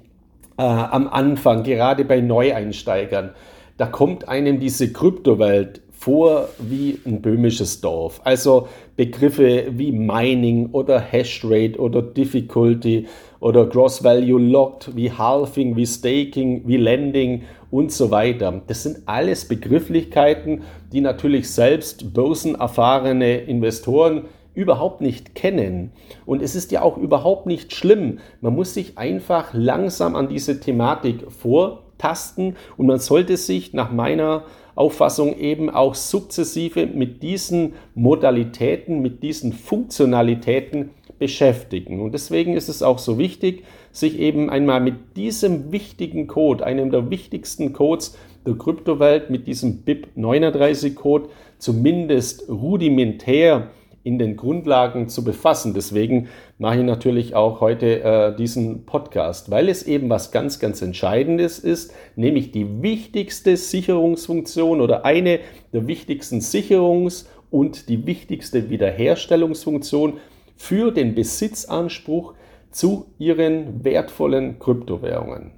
äh, 0.57 0.63
am 0.63 1.07
Anfang, 1.07 1.63
gerade 1.63 2.05
bei 2.05 2.21
Neueinsteigern, 2.21 3.31
da 3.77 3.87
kommt 3.87 4.27
einem 4.27 4.59
diese 4.59 4.91
Kryptowelt 4.93 5.81
vor 5.91 6.49
wie 6.59 6.99
ein 7.05 7.21
böhmisches 7.21 7.81
Dorf. 7.81 8.21
Also 8.23 8.67
Begriffe 8.95 9.67
wie 9.71 9.91
Mining 9.91 10.69
oder 10.71 10.99
Hashrate 10.99 11.79
oder 11.79 12.01
Difficulty 12.01 13.07
oder 13.41 13.65
Gross 13.65 14.03
Value 14.03 14.39
Locked, 14.39 14.95
wie 14.95 15.11
Halving, 15.11 15.75
wie 15.75 15.85
Staking, 15.85 16.61
wie 16.65 16.77
Lending 16.77 17.41
und 17.71 17.91
so 17.91 18.11
weiter. 18.11 18.61
Das 18.67 18.83
sind 18.83 18.99
alles 19.07 19.47
Begrifflichkeiten, 19.47 20.61
die 20.93 21.01
natürlich 21.01 21.49
selbst 21.49 22.13
börsenerfahrene 22.13 23.39
Investoren 23.39 24.25
überhaupt 24.53 25.01
nicht 25.01 25.33
kennen. 25.33 25.91
Und 26.25 26.41
es 26.41 26.55
ist 26.55 26.71
ja 26.71 26.83
auch 26.83 26.97
überhaupt 26.97 27.47
nicht 27.47 27.73
schlimm. 27.73 28.19
Man 28.41 28.55
muss 28.55 28.73
sich 28.73 28.97
einfach 28.97 29.53
langsam 29.53 30.15
an 30.15 30.29
diese 30.29 30.59
Thematik 30.59 31.31
vortasten 31.31 32.55
und 32.77 32.85
man 32.85 32.99
sollte 32.99 33.37
sich 33.37 33.73
nach 33.73 33.91
meiner 33.91 34.43
Auffassung 34.75 35.37
eben 35.37 35.69
auch 35.69 35.95
sukzessive 35.95 36.85
mit 36.85 37.23
diesen 37.23 37.73
Modalitäten, 37.95 39.01
mit 39.01 39.23
diesen 39.23 39.51
Funktionalitäten 39.53 40.91
beschäftigen. 41.21 42.01
Und 42.01 42.15
deswegen 42.15 42.57
ist 42.57 42.67
es 42.67 42.81
auch 42.81 42.97
so 42.97 43.19
wichtig, 43.19 43.63
sich 43.91 44.17
eben 44.17 44.49
einmal 44.49 44.81
mit 44.81 45.15
diesem 45.15 45.71
wichtigen 45.71 46.25
Code, 46.25 46.65
einem 46.65 46.89
der 46.89 47.11
wichtigsten 47.11 47.73
Codes 47.73 48.17
der 48.43 48.55
Kryptowelt, 48.55 49.29
mit 49.29 49.45
diesem 49.45 49.85
BIP39-Code 49.85 51.29
zumindest 51.59 52.49
rudimentär 52.49 53.69
in 54.03 54.17
den 54.17 54.35
Grundlagen 54.35 55.09
zu 55.09 55.23
befassen. 55.23 55.75
Deswegen 55.75 56.29
mache 56.57 56.79
ich 56.79 56.85
natürlich 56.85 57.35
auch 57.35 57.61
heute 57.61 58.01
äh, 58.01 58.35
diesen 58.35 58.87
Podcast, 58.87 59.51
weil 59.51 59.69
es 59.69 59.83
eben 59.83 60.09
was 60.09 60.31
ganz, 60.31 60.57
ganz 60.57 60.81
Entscheidendes 60.81 61.59
ist, 61.59 61.93
nämlich 62.15 62.51
die 62.51 62.81
wichtigste 62.81 63.55
Sicherungsfunktion 63.57 64.81
oder 64.81 65.05
eine 65.05 65.39
der 65.71 65.85
wichtigsten 65.85 66.39
Sicherungs- 66.39 67.27
und 67.51 67.89
die 67.89 68.07
wichtigste 68.07 68.71
Wiederherstellungsfunktion 68.71 70.13
für 70.61 70.91
den 70.91 71.15
Besitzanspruch 71.15 72.35
zu 72.69 73.07
ihren 73.17 73.83
wertvollen 73.83 74.59
Kryptowährungen. 74.59 75.53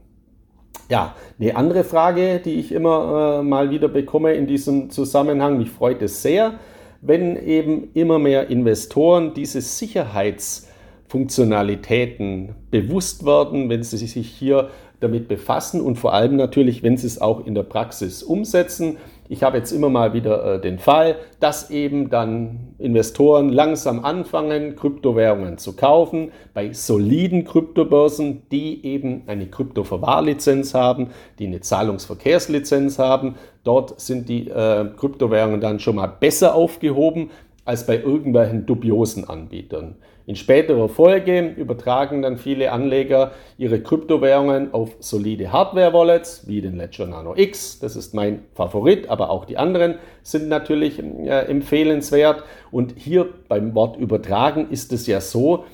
Ja, 0.90 1.16
eine 1.40 1.56
andere 1.58 1.84
Frage, 1.84 2.40
die 2.40 2.54
ich 2.54 2.72
immer 2.72 3.42
äh, 3.42 3.44
mal 3.44 3.70
wieder 3.70 3.90
bekomme 3.90 4.32
in 4.34 4.48
diesem 4.48 4.92
Zusammenhang, 4.92 5.58
mich 5.58 5.72
freut 5.72 6.02
es 6.02 6.22
sehr, 6.22 6.54
wenn 7.02 7.36
eben 7.36 7.90
immer 7.94 8.18
mehr 8.18 8.50
Investoren 8.50 9.34
diese 9.34 9.60
Sicherheitsfunktionalitäten 9.60 12.56
bewusst 12.72 13.26
werden, 13.26 13.68
wenn 13.70 13.84
sie 13.84 13.98
sich 13.98 14.30
hier 14.30 14.70
damit 15.02 15.28
befassen 15.28 15.82
und 15.82 15.98
vor 15.98 16.14
allem 16.14 16.38
natürlich, 16.38 16.82
wenn 16.82 16.96
sie 16.96 17.08
es 17.08 17.20
auch 17.20 17.46
in 17.46 17.56
der 17.56 17.64
Praxis 17.64 18.24
umsetzen. 18.24 18.96
Ich 19.30 19.42
habe 19.42 19.58
jetzt 19.58 19.72
immer 19.72 19.90
mal 19.90 20.14
wieder 20.14 20.56
äh, 20.56 20.62
den 20.62 20.80
Fall, 20.80 21.16
dass 21.40 21.70
eben 21.70 22.10
dann 22.10 22.76
Investoren 22.78 23.50
langsam 23.50 24.04
anfangen, 24.04 24.76
Kryptowährungen 24.76 25.58
zu 25.58 25.76
kaufen 25.76 26.32
bei 26.54 26.74
soliden 26.74 27.46
Kryptobörsen, 27.46 28.44
die 28.52 28.86
eben 28.86 29.24
eine 29.28 29.48
Kryptoverwahrlizenz 29.48 30.74
haben, 30.74 31.12
die 31.40 31.48
eine 31.48 31.62
Zahlungsverkehrslizenz 31.62 33.00
haben. 33.00 33.36
Dort 33.64 34.00
sind 34.02 34.28
die 34.28 34.50
äh, 34.50 34.90
Kryptowährungen 34.98 35.62
dann 35.62 35.80
schon 35.80 35.96
mal 35.96 36.08
besser 36.08 36.54
aufgehoben 36.54 37.30
als 37.66 37.86
bei 37.86 37.98
irgendwelchen 37.98 38.66
dubiosen 38.66 39.28
Anbietern. 39.28 39.96
In 40.26 40.38
späterer 40.38 40.88
Folge 40.88 41.54
übertragen 41.58 42.22
dann 42.22 42.38
viele 42.38 42.72
Anleger 42.72 43.34
ihre 43.58 43.82
Kryptowährungen 43.82 44.74
auf 44.74 44.96
solide 45.00 45.52
Hardware-Wallets 45.52 46.48
wie 46.48 46.62
den 46.62 46.78
Ledger 46.78 47.08
Nano 47.08 47.36
X. 47.36 47.80
Das 47.80 47.98
ist 47.98 48.14
mein 48.14 48.44
Favorit, 48.54 49.10
aber 49.10 49.30
auch 49.30 49.44
die 49.44 49.58
anderen 49.58 49.96
sind 50.22 50.48
natürlich 50.48 50.98
äh, 51.00 51.46
empfehlenswert. 51.48 52.44
Und 52.72 52.94
hier 52.98 53.28
beim 53.50 53.76
Wort 53.76 53.98
übertragen 53.98 54.68
ist 54.70 54.94
es 54.94 55.08
ja 55.08 55.20
so, 55.20 55.66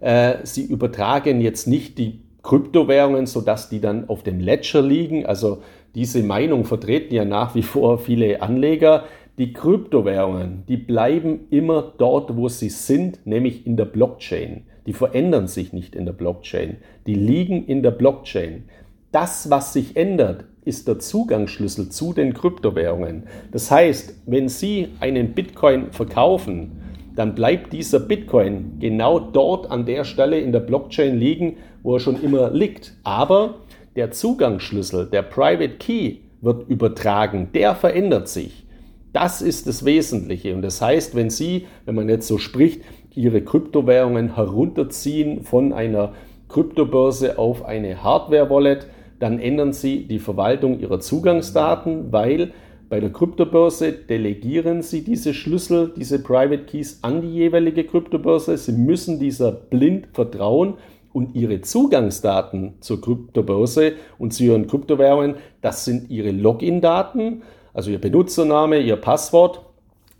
äh, 0.00 0.36
sie 0.42 0.64
übertragen 0.64 1.42
jetzt 1.42 1.66
nicht 1.66 1.98
die 1.98 2.20
Kryptowährungen, 2.42 3.26
sodass 3.26 3.68
die 3.68 3.80
dann 3.80 4.08
auf 4.08 4.22
dem 4.22 4.40
Ledger 4.40 4.80
liegen. 4.80 5.26
Also 5.26 5.58
diese 5.94 6.22
Meinung 6.22 6.64
vertreten 6.64 7.14
ja 7.14 7.26
nach 7.26 7.54
wie 7.54 7.62
vor 7.62 7.98
viele 7.98 8.40
Anleger. 8.40 9.04
Die 9.38 9.52
Kryptowährungen, 9.52 10.64
die 10.66 10.76
bleiben 10.76 11.46
immer 11.50 11.92
dort, 11.96 12.36
wo 12.36 12.48
sie 12.48 12.70
sind, 12.70 13.24
nämlich 13.24 13.68
in 13.68 13.76
der 13.76 13.84
Blockchain. 13.84 14.64
Die 14.84 14.92
verändern 14.92 15.46
sich 15.46 15.72
nicht 15.72 15.94
in 15.94 16.06
der 16.06 16.12
Blockchain. 16.12 16.78
Die 17.06 17.14
liegen 17.14 17.64
in 17.64 17.84
der 17.84 17.92
Blockchain. 17.92 18.64
Das, 19.12 19.48
was 19.48 19.72
sich 19.72 19.96
ändert, 19.96 20.44
ist 20.64 20.88
der 20.88 20.98
Zugangsschlüssel 20.98 21.88
zu 21.88 22.12
den 22.12 22.34
Kryptowährungen. 22.34 23.28
Das 23.52 23.70
heißt, 23.70 24.22
wenn 24.26 24.48
Sie 24.48 24.88
einen 24.98 25.34
Bitcoin 25.34 25.92
verkaufen, 25.92 26.72
dann 27.14 27.36
bleibt 27.36 27.72
dieser 27.72 28.00
Bitcoin 28.00 28.78
genau 28.80 29.20
dort 29.20 29.70
an 29.70 29.86
der 29.86 30.02
Stelle 30.02 30.40
in 30.40 30.50
der 30.50 30.60
Blockchain 30.60 31.16
liegen, 31.16 31.58
wo 31.84 31.94
er 31.94 32.00
schon 32.00 32.20
immer 32.22 32.50
liegt. 32.50 32.92
Aber 33.04 33.60
der 33.94 34.10
Zugangsschlüssel, 34.10 35.06
der 35.06 35.22
Private 35.22 35.76
Key, 35.78 36.16
wird 36.40 36.68
übertragen, 36.68 37.50
der 37.54 37.76
verändert 37.76 38.28
sich. 38.28 38.67
Das 39.12 39.42
ist 39.42 39.66
das 39.66 39.84
Wesentliche. 39.84 40.54
Und 40.54 40.62
das 40.62 40.82
heißt, 40.82 41.14
wenn 41.14 41.30
Sie, 41.30 41.66
wenn 41.84 41.94
man 41.94 42.08
jetzt 42.08 42.26
so 42.26 42.38
spricht, 42.38 42.82
Ihre 43.14 43.42
Kryptowährungen 43.42 44.36
herunterziehen 44.36 45.42
von 45.42 45.72
einer 45.72 46.12
Kryptobörse 46.48 47.38
auf 47.38 47.64
eine 47.64 48.02
Hardware-Wallet, 48.02 48.86
dann 49.18 49.40
ändern 49.40 49.72
Sie 49.72 50.06
die 50.06 50.18
Verwaltung 50.18 50.78
Ihrer 50.78 51.00
Zugangsdaten, 51.00 52.12
weil 52.12 52.52
bei 52.88 53.00
der 53.00 53.10
Kryptobörse 53.10 53.92
delegieren 53.92 54.82
Sie 54.82 55.02
diese 55.02 55.34
Schlüssel, 55.34 55.92
diese 55.94 56.22
Private 56.22 56.64
Keys 56.64 57.00
an 57.02 57.20
die 57.20 57.28
jeweilige 57.28 57.84
Kryptobörse. 57.84 58.56
Sie 58.56 58.72
müssen 58.72 59.18
dieser 59.18 59.52
blind 59.52 60.08
vertrauen 60.12 60.74
und 61.12 61.34
Ihre 61.34 61.60
Zugangsdaten 61.60 62.74
zur 62.80 63.00
Kryptobörse 63.00 63.94
und 64.18 64.32
zu 64.32 64.44
Ihren 64.44 64.68
Kryptowährungen, 64.68 65.36
das 65.60 65.84
sind 65.84 66.10
Ihre 66.10 66.30
Login-Daten, 66.30 67.42
also 67.78 67.92
Ihr 67.92 68.00
Benutzername, 68.00 68.80
Ihr 68.80 68.96
Passwort, 68.96 69.60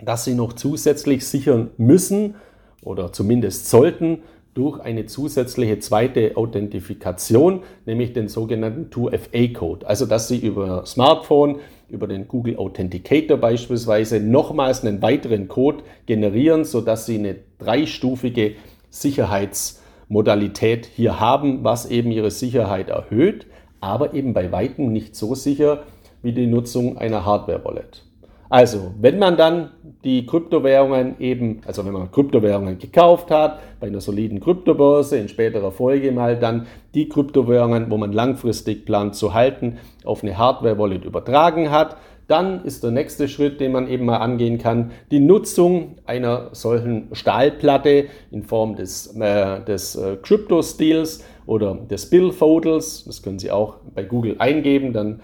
das 0.00 0.24
Sie 0.24 0.34
noch 0.34 0.52
zusätzlich 0.52 1.26
sichern 1.26 1.70
müssen 1.76 2.36
oder 2.84 3.12
zumindest 3.12 3.68
sollten 3.68 4.20
durch 4.54 4.78
eine 4.78 5.06
zusätzliche 5.06 5.80
zweite 5.80 6.36
Authentifikation, 6.36 7.64
nämlich 7.84 8.12
den 8.12 8.28
sogenannten 8.28 8.90
2FA-Code. 8.94 9.88
Also 9.88 10.06
dass 10.06 10.28
Sie 10.28 10.38
über 10.38 10.86
Smartphone, 10.86 11.56
über 11.88 12.06
den 12.06 12.28
Google 12.28 12.58
Authenticator 12.58 13.36
beispielsweise 13.38 14.20
nochmals 14.20 14.84
einen 14.84 15.02
weiteren 15.02 15.48
Code 15.48 15.82
generieren, 16.06 16.64
sodass 16.64 17.06
Sie 17.06 17.18
eine 17.18 17.38
dreistufige 17.58 18.52
Sicherheitsmodalität 18.90 20.86
hier 20.86 21.18
haben, 21.18 21.64
was 21.64 21.90
eben 21.90 22.12
Ihre 22.12 22.30
Sicherheit 22.30 22.88
erhöht, 22.88 23.46
aber 23.80 24.14
eben 24.14 24.32
bei 24.32 24.52
weitem 24.52 24.92
nicht 24.92 25.16
so 25.16 25.34
sicher 25.34 25.82
wie 26.22 26.32
die 26.32 26.46
Nutzung 26.46 26.98
einer 26.98 27.24
Hardware-Wallet. 27.24 28.04
Also, 28.50 28.94
wenn 28.98 29.18
man 29.18 29.36
dann 29.36 29.70
die 30.04 30.24
Kryptowährungen 30.24 31.16
eben, 31.20 31.60
also 31.66 31.84
wenn 31.84 31.92
man 31.92 32.10
Kryptowährungen 32.10 32.78
gekauft 32.78 33.30
hat, 33.30 33.60
bei 33.78 33.88
einer 33.88 34.00
soliden 34.00 34.40
Kryptobörse, 34.40 35.18
in 35.18 35.28
späterer 35.28 35.70
Folge 35.70 36.12
mal 36.12 36.38
dann 36.38 36.66
die 36.94 37.08
Kryptowährungen, 37.08 37.90
wo 37.90 37.98
man 37.98 38.12
langfristig 38.12 38.86
plant 38.86 39.16
zu 39.16 39.34
halten, 39.34 39.76
auf 40.04 40.22
eine 40.22 40.38
Hardware-Wallet 40.38 41.04
übertragen 41.04 41.70
hat, 41.70 41.96
dann 42.26 42.64
ist 42.64 42.84
der 42.84 42.90
nächste 42.90 43.26
Schritt, 43.26 43.58
den 43.58 43.72
man 43.72 43.88
eben 43.88 44.04
mal 44.04 44.18
angehen 44.18 44.58
kann, 44.58 44.92
die 45.10 45.20
Nutzung 45.20 45.96
einer 46.04 46.50
solchen 46.52 47.08
Stahlplatte 47.12 48.06
in 48.30 48.42
Form 48.42 48.76
des, 48.76 49.14
äh, 49.18 49.64
des 49.64 49.96
äh, 49.96 50.16
Crypto-Steals 50.22 51.24
oder 51.46 51.74
des 51.74 52.10
Billfodels. 52.10 53.04
Das 53.06 53.22
können 53.22 53.38
Sie 53.38 53.50
auch 53.50 53.76
bei 53.94 54.04
Google 54.04 54.36
eingeben, 54.38 54.92
dann 54.92 55.20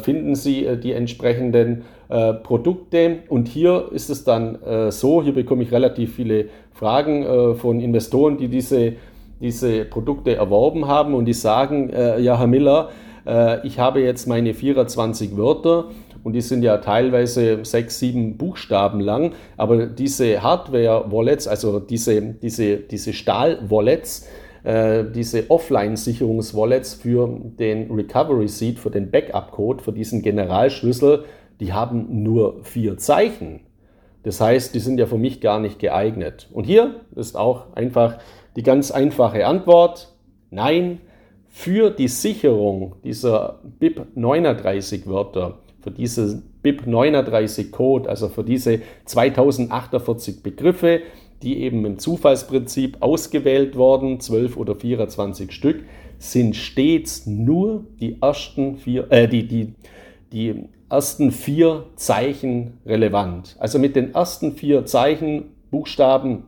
finden 0.00 0.34
Sie 0.34 0.64
äh, 0.64 0.78
die 0.78 0.92
entsprechenden 0.92 1.84
äh, 2.08 2.34
Produkte. 2.34 3.18
Und 3.28 3.48
hier 3.48 3.88
ist 3.92 4.10
es 4.10 4.24
dann 4.24 4.62
äh, 4.62 4.90
so, 4.90 5.22
hier 5.22 5.34
bekomme 5.34 5.62
ich 5.62 5.72
relativ 5.72 6.14
viele 6.14 6.46
Fragen 6.72 7.24
äh, 7.24 7.54
von 7.54 7.80
Investoren, 7.80 8.38
die 8.38 8.48
diese, 8.48 8.94
diese 9.40 9.84
Produkte 9.84 10.34
erworben 10.36 10.86
haben 10.86 11.14
und 11.14 11.24
die 11.24 11.34
sagen, 11.34 11.90
äh, 11.90 12.20
ja, 12.20 12.38
Herr 12.38 12.46
Miller, 12.46 12.90
ich 13.64 13.80
habe 13.80 14.02
jetzt 14.02 14.28
meine 14.28 14.54
24 14.54 15.36
Wörter 15.36 15.86
und 16.22 16.34
die 16.34 16.40
sind 16.40 16.62
ja 16.62 16.76
teilweise 16.78 17.64
sechs, 17.64 17.98
sieben 17.98 18.36
Buchstaben 18.36 19.00
lang, 19.00 19.32
aber 19.56 19.86
diese 19.86 20.44
Hardware-Wallets, 20.44 21.48
also 21.48 21.80
diese, 21.80 22.22
diese, 22.22 22.76
diese 22.76 23.12
Stahl-Wallets, 23.12 24.28
äh, 24.66 25.04
diese 25.08 25.48
Offline-Sicherungs-Wallets 25.48 26.94
für 26.94 27.28
den 27.58 27.88
Recovery 27.88 28.48
Seed, 28.48 28.80
für 28.80 28.90
den 28.90 29.12
Backup-Code, 29.12 29.84
für 29.84 29.92
diesen 29.92 30.22
Generalschlüssel, 30.22 31.24
die 31.60 31.72
haben 31.72 32.24
nur 32.24 32.64
vier 32.64 32.98
Zeichen. 32.98 33.60
Das 34.24 34.40
heißt, 34.40 34.74
die 34.74 34.80
sind 34.80 34.98
ja 34.98 35.06
für 35.06 35.18
mich 35.18 35.40
gar 35.40 35.60
nicht 35.60 35.78
geeignet. 35.78 36.48
Und 36.52 36.64
hier 36.64 36.96
ist 37.14 37.36
auch 37.36 37.76
einfach 37.76 38.18
die 38.56 38.64
ganz 38.64 38.90
einfache 38.90 39.46
Antwort. 39.46 40.12
Nein, 40.50 41.00
für 41.46 41.90
die 41.90 42.08
Sicherung 42.08 42.96
dieser 43.04 43.60
BIP 43.78 44.16
39 44.16 45.06
Wörter, 45.06 45.58
für 45.80 45.92
diese 45.92 46.42
BIP 46.62 46.88
39 46.88 47.70
Code, 47.70 48.08
also 48.08 48.28
für 48.28 48.42
diese 48.42 48.80
2048 49.04 50.42
Begriffe, 50.42 51.02
die 51.42 51.62
eben 51.62 51.84
im 51.84 51.98
Zufallsprinzip 51.98 52.98
ausgewählt 53.00 53.76
worden, 53.76 54.20
12 54.20 54.56
oder 54.56 54.74
24 54.74 55.52
Stück, 55.52 55.84
sind 56.18 56.56
stets 56.56 57.26
nur 57.26 57.84
die 58.00 58.20
ersten 58.20 58.76
vier, 58.76 59.10
äh, 59.10 59.28
die, 59.28 59.46
die, 59.46 59.74
die 60.32 60.68
ersten 60.88 61.30
vier 61.30 61.84
Zeichen 61.96 62.78
relevant. 62.86 63.56
Also 63.58 63.78
mit 63.78 63.96
den 63.96 64.14
ersten 64.14 64.52
vier 64.52 64.86
Zeichen, 64.86 65.46
Buchstaben, 65.70 66.44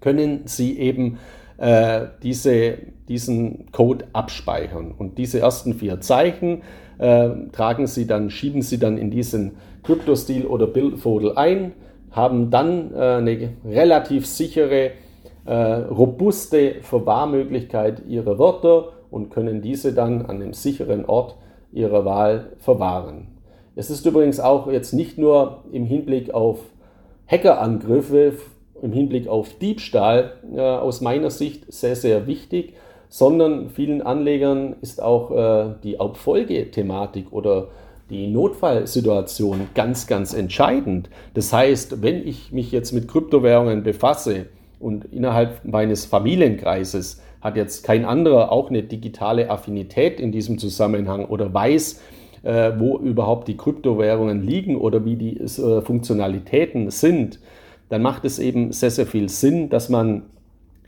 können 0.00 0.42
Sie 0.44 0.78
eben 0.78 1.18
äh, 1.58 2.06
diese, 2.22 2.78
diesen 3.08 3.70
Code 3.72 4.06
abspeichern. 4.12 4.92
Und 4.96 5.18
diese 5.18 5.40
ersten 5.40 5.74
vier 5.74 6.00
Zeichen 6.00 6.62
äh, 6.98 7.30
tragen 7.52 7.86
Sie 7.86 8.06
dann, 8.06 8.30
schieben 8.30 8.62
Sie 8.62 8.78
dann 8.78 8.98
in 8.98 9.10
diesen 9.10 9.52
Kryptostil 9.82 10.44
oder 10.44 10.66
Bildfodel 10.66 11.36
ein 11.36 11.72
haben 12.10 12.50
dann 12.50 12.92
äh, 12.94 12.98
eine 12.98 13.50
relativ 13.64 14.26
sichere, 14.26 14.92
äh, 15.44 15.54
robuste 15.54 16.76
Verwahrmöglichkeit 16.82 18.02
ihrer 18.06 18.38
Wörter 18.38 18.92
und 19.10 19.30
können 19.30 19.62
diese 19.62 19.92
dann 19.92 20.26
an 20.26 20.36
einem 20.36 20.52
sicheren 20.52 21.04
Ort 21.06 21.36
ihrer 21.72 22.04
Wahl 22.04 22.52
verwahren. 22.58 23.28
Es 23.76 23.90
ist 23.90 24.04
übrigens 24.06 24.40
auch 24.40 24.70
jetzt 24.70 24.92
nicht 24.92 25.18
nur 25.18 25.64
im 25.70 25.84
Hinblick 25.84 26.34
auf 26.34 26.58
Hackerangriffe, 27.26 28.32
im 28.82 28.92
Hinblick 28.92 29.28
auf 29.28 29.54
Diebstahl 29.58 30.32
äh, 30.54 30.60
aus 30.60 31.00
meiner 31.00 31.30
Sicht 31.30 31.72
sehr, 31.72 31.96
sehr 31.96 32.26
wichtig, 32.26 32.74
sondern 33.08 33.70
vielen 33.70 34.02
Anlegern 34.02 34.76
ist 34.80 35.02
auch 35.02 35.30
äh, 35.30 35.74
die 35.82 36.00
Abfolgethematik 36.00 37.32
oder 37.32 37.68
die 38.10 38.26
Notfallsituation 38.28 39.68
ganz, 39.74 40.06
ganz 40.06 40.32
entscheidend. 40.32 41.10
Das 41.34 41.52
heißt, 41.52 42.02
wenn 42.02 42.26
ich 42.26 42.52
mich 42.52 42.72
jetzt 42.72 42.92
mit 42.92 43.08
Kryptowährungen 43.08 43.82
befasse 43.82 44.46
und 44.80 45.04
innerhalb 45.06 45.64
meines 45.64 46.06
Familienkreises 46.06 47.20
hat 47.40 47.56
jetzt 47.56 47.84
kein 47.84 48.04
anderer 48.04 48.50
auch 48.50 48.70
eine 48.70 48.82
digitale 48.82 49.50
Affinität 49.50 50.20
in 50.20 50.32
diesem 50.32 50.58
Zusammenhang 50.58 51.26
oder 51.26 51.52
weiß, 51.52 52.00
äh, 52.42 52.72
wo 52.78 52.98
überhaupt 52.98 53.48
die 53.48 53.56
Kryptowährungen 53.56 54.42
liegen 54.42 54.76
oder 54.76 55.04
wie 55.04 55.16
die 55.16 55.38
äh, 55.40 55.82
Funktionalitäten 55.82 56.90
sind, 56.90 57.40
dann 57.88 58.02
macht 58.02 58.24
es 58.24 58.38
eben 58.38 58.72
sehr, 58.72 58.90
sehr 58.90 59.06
viel 59.06 59.28
Sinn, 59.28 59.68
dass 59.70 59.88
man 59.88 60.22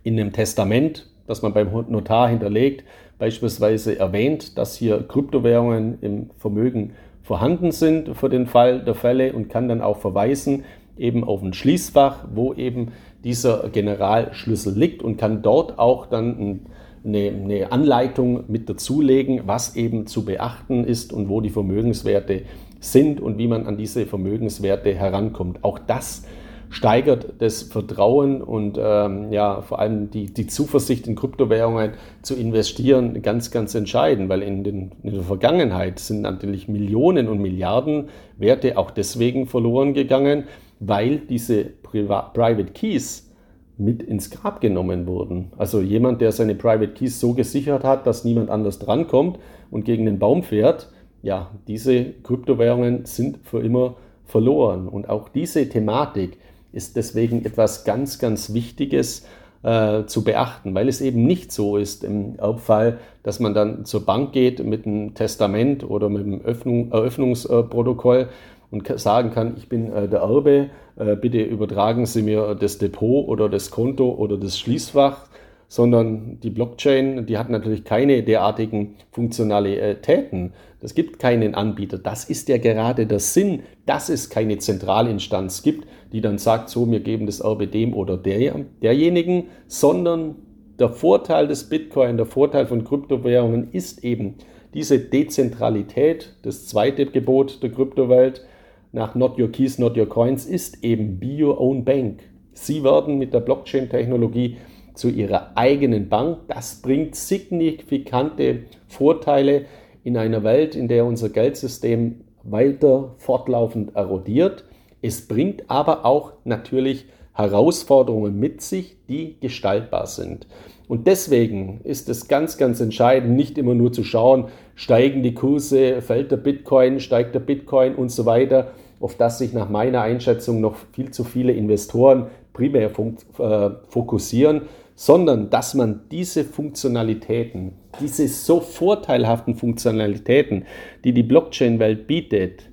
in 0.03 0.19
einem 0.19 0.33
Testament, 0.33 1.09
das 1.27 1.43
man 1.43 1.53
beim 1.53 1.71
Notar 1.89 2.29
hinterlegt, 2.29 2.85
beispielsweise 3.19 3.99
erwähnt, 3.99 4.59
dass 4.59 4.77
hier 4.77 5.03
Kryptowährungen 5.07 5.99
im 6.01 6.31
Vermögen 6.39 6.95
vorhanden 7.23 7.73
sind 7.73 8.17
für 8.17 8.29
den 8.29 8.47
Fall 8.47 8.85
der 8.85 8.95
Fälle 8.95 9.33
und 9.33 9.49
kann 9.49 9.69
dann 9.69 9.81
auch 9.81 9.99
verweisen 9.99 10.65
eben 11.01 11.25
auf 11.25 11.43
ein 11.43 11.53
Schließfach, 11.53 12.27
wo 12.35 12.53
eben 12.55 12.89
dieser 13.25 13.69
Generalschlüssel 13.71 14.77
liegt 14.77 15.03
und 15.03 15.17
kann 15.17 15.43
dort 15.43 15.79
auch 15.79 16.07
dann 16.07 16.61
eine, 17.05 17.29
eine 17.29 17.73
Anleitung 17.73 18.45
mit 18.49 18.69
dazulegen, 18.69 19.43
was 19.47 19.77
eben 19.77 20.07
zu 20.07 20.25
beachten 20.25 20.85
ist 20.85 21.13
und 21.13 21.29
wo 21.29 21.41
die 21.41 21.51
Vermögenswerte 21.51 22.43
sind 22.81 23.21
und 23.21 23.39
wie 23.39 23.47
man 23.49 23.67
an 23.67 23.77
diese 23.77 24.07
Vermögenswerte 24.07 24.95
herankommt. 24.95 25.65
Auch 25.65 25.79
das 25.79 26.25
steigert 26.71 27.35
das 27.39 27.63
Vertrauen 27.63 28.41
und 28.41 28.79
ähm, 28.81 29.33
ja, 29.33 29.61
vor 29.61 29.81
allem 29.81 30.11
die, 30.11 30.33
die 30.33 30.47
Zuversicht 30.47 31.09
in 31.09 31.17
Kryptowährungen 31.17 31.93
zu 32.23 32.37
investieren 32.37 33.23
ganz, 33.23 33.51
ganz 33.51 33.75
entscheidend, 33.75 34.29
weil 34.29 34.43
in, 34.43 34.63
den, 34.63 34.93
in 35.03 35.15
der 35.15 35.25
Vergangenheit 35.25 35.99
sind 35.99 36.23
natürlich 36.23 36.69
Millionen 36.69 37.29
und 37.29 37.41
Milliarden 37.43 38.09
Werte 38.39 38.79
auch 38.79 38.93
deswegen 38.93 39.47
verloren 39.47 39.95
gegangen, 39.95 40.45
weil 40.79 41.19
diese 41.19 41.65
Priva 41.65 42.23
Private 42.33 42.73
Keys 42.73 43.31
mit 43.77 44.03
ins 44.03 44.31
Grab 44.31 44.61
genommen 44.61 45.07
wurden. 45.07 45.53
Also 45.59 45.81
jemand, 45.81 46.21
der 46.21 46.31
seine 46.31 46.55
Private 46.55 46.93
Keys 46.93 47.19
so 47.19 47.35
gesichert 47.35 47.83
hat, 47.83 48.07
dass 48.07 48.25
niemand 48.25 48.49
anders 48.49 48.79
drankommt 48.79 49.39
und 49.71 49.85
gegen 49.85 50.05
den 50.07 50.19
Baum 50.19 50.45
fährt, 50.45 50.91
ja, 51.23 51.51
diese 51.67 52.05
Kryptowährungen 52.23 53.07
sind 53.07 53.39
für 53.43 53.61
immer 53.61 53.97
verloren. 54.25 54.87
Und 54.89 55.09
auch 55.09 55.29
diese 55.29 55.69
Thematik, 55.69 56.39
ist 56.73 56.97
deswegen 56.97 57.45
etwas 57.45 57.85
ganz, 57.85 58.19
ganz 58.19 58.53
Wichtiges 58.53 59.27
äh, 59.63 60.05
zu 60.07 60.25
beachten, 60.25 60.75
weil 60.75 60.89
es 60.89 61.01
eben 61.01 61.25
nicht 61.27 61.53
so 61.53 61.77
ist 61.77 62.05
im 62.05 62.39
Erbfall, 62.39 62.99
dass 63.23 63.41
man 63.41 63.55
dann 63.55 63.85
zur 63.85 64.07
Bank 64.07 64.33
geht 64.33 64.65
mit 64.65 64.87
einem 64.87 65.15
Testament 65.15 65.89
oder 65.89 66.09
mit 66.09 66.23
einem 66.23 66.41
Öffnung, 66.41 66.91
Eröffnungsprotokoll 66.93 68.29
und 68.71 68.87
sagen 68.99 69.31
kann, 69.31 69.55
ich 69.57 69.69
bin 69.69 69.93
äh, 69.93 70.09
der 70.09 70.21
Erbe, 70.21 70.71
äh, 70.97 71.17
bitte 71.17 71.43
übertragen 71.43 72.07
Sie 72.07 72.23
mir 72.23 72.55
das 72.55 72.79
Depot 72.79 73.29
oder 73.29 73.49
das 73.49 73.71
Konto 73.71 74.11
oder 74.11 74.37
das 74.39 74.59
Schließfach, 74.59 75.27
sondern 75.69 76.41
die 76.41 76.51
Blockchain, 76.51 77.27
die 77.27 77.39
hat 77.39 77.51
natürlich 77.51 77.85
keine 77.85 78.23
derartigen 78.23 78.97
Funktionalitäten. 79.13 80.53
Es 80.83 80.95
gibt 80.95 81.19
keinen 81.19 81.55
Anbieter. 81.55 81.99
Das 81.99 82.25
ist 82.25 82.49
ja 82.49 82.57
gerade 82.59 83.07
der 83.07 83.19
Sinn, 83.19 83.63
dass 83.87 84.09
es 84.09 84.31
keine 84.31 84.59
Zentralinstanz 84.59 85.63
gibt, 85.63 85.87
die 86.13 86.21
dann 86.21 86.39
sagt, 86.39 86.71
so, 86.71 86.91
wir 86.91 87.01
geben 87.01 87.27
das 87.27 87.41
Erbe 87.41 87.67
dem 87.67 87.95
oder 87.95 88.17
der, 88.17 88.55
derjenigen, 88.83 89.45
sondern 89.67 90.37
der 90.79 90.89
Vorteil 90.89 91.47
des 91.47 91.69
Bitcoin, 91.69 92.17
der 92.17 92.27
Vorteil 92.27 92.67
von 92.67 92.85
Kryptowährungen 92.85 93.71
ist 93.73 94.03
eben 94.03 94.37
diese 94.73 94.99
Dezentralität. 94.99 96.35
Das 96.43 96.67
zweite 96.67 97.07
Gebot 97.07 97.63
der 97.63 97.71
Kryptowelt 97.71 98.47
nach 98.93 99.15
Not 99.15 99.39
Your 99.39 99.53
Keys, 99.53 99.79
Not 99.79 99.97
Your 99.97 100.09
Coins 100.09 100.47
ist 100.47 100.83
eben 100.83 101.21
Be 101.21 101.45
Your 101.45 101.61
Own 101.61 101.85
Bank. 101.85 102.21
Sie 102.53 102.83
werden 102.83 103.19
mit 103.19 103.35
der 103.35 103.41
Blockchain-Technologie 103.41 104.57
zu 104.95 105.09
ihrer 105.09 105.57
eigenen 105.57 106.09
Bank. 106.09 106.39
Das 106.49 106.83
bringt 106.83 107.15
signifikante 107.15 108.61
Vorteile 108.89 109.67
in 110.05 110.17
einer 110.17 110.43
Welt, 110.43 110.75
in 110.75 110.89
der 110.89 111.05
unser 111.05 111.29
Geldsystem 111.29 112.21
weiter 112.43 113.15
fortlaufend 113.19 113.95
erodiert. 113.95 114.65
Es 115.03 115.27
bringt 115.27 115.71
aber 115.71 116.05
auch 116.05 116.33
natürlich 116.45 117.07
Herausforderungen 117.33 118.39
mit 118.39 118.61
sich, 118.61 118.97
die 119.09 119.39
gestaltbar 119.41 120.07
sind. 120.07 120.47
Und 120.89 121.07
deswegen 121.07 121.81
ist 121.85 122.09
es 122.09 122.27
ganz, 122.29 122.59
ganz 122.59 122.81
entscheidend, 122.81 123.37
nicht 123.37 123.57
immer 123.59 123.75
nur 123.75 123.93
zu 123.93 124.03
schauen, 124.03 124.49
steigen 124.75 125.23
die 125.23 125.35
Kurse, 125.35 126.03
fällt 126.03 126.33
der 126.33 126.37
Bitcoin, 126.37 126.99
steigt 126.99 127.35
der 127.35 127.41
Bitcoin 127.41 127.95
und 127.95 128.11
so 128.11 128.27
weiter, 128.27 128.73
auf 128.99 129.17
das 129.17 129.39
sich 129.39 129.53
nach 129.53 129.69
meiner 129.69 130.03
Einschätzung 130.03 130.61
noch 130.61 130.77
viel 130.93 131.11
zu 131.11 131.25
viele 131.25 131.53
Investoren 131.53 132.27
primär 132.53 132.91
äh, 132.91 133.71
fokussieren, 133.89 134.63
sondern 135.01 135.49
dass 135.49 135.73
man 135.73 136.03
diese 136.11 136.45
Funktionalitäten, 136.45 137.73
diese 138.03 138.29
so 138.29 138.61
vorteilhaften 138.61 139.55
Funktionalitäten, 139.55 140.67
die 141.05 141.15
die 141.15 141.23
Blockchain-Welt 141.23 142.07
bietet, 142.07 142.69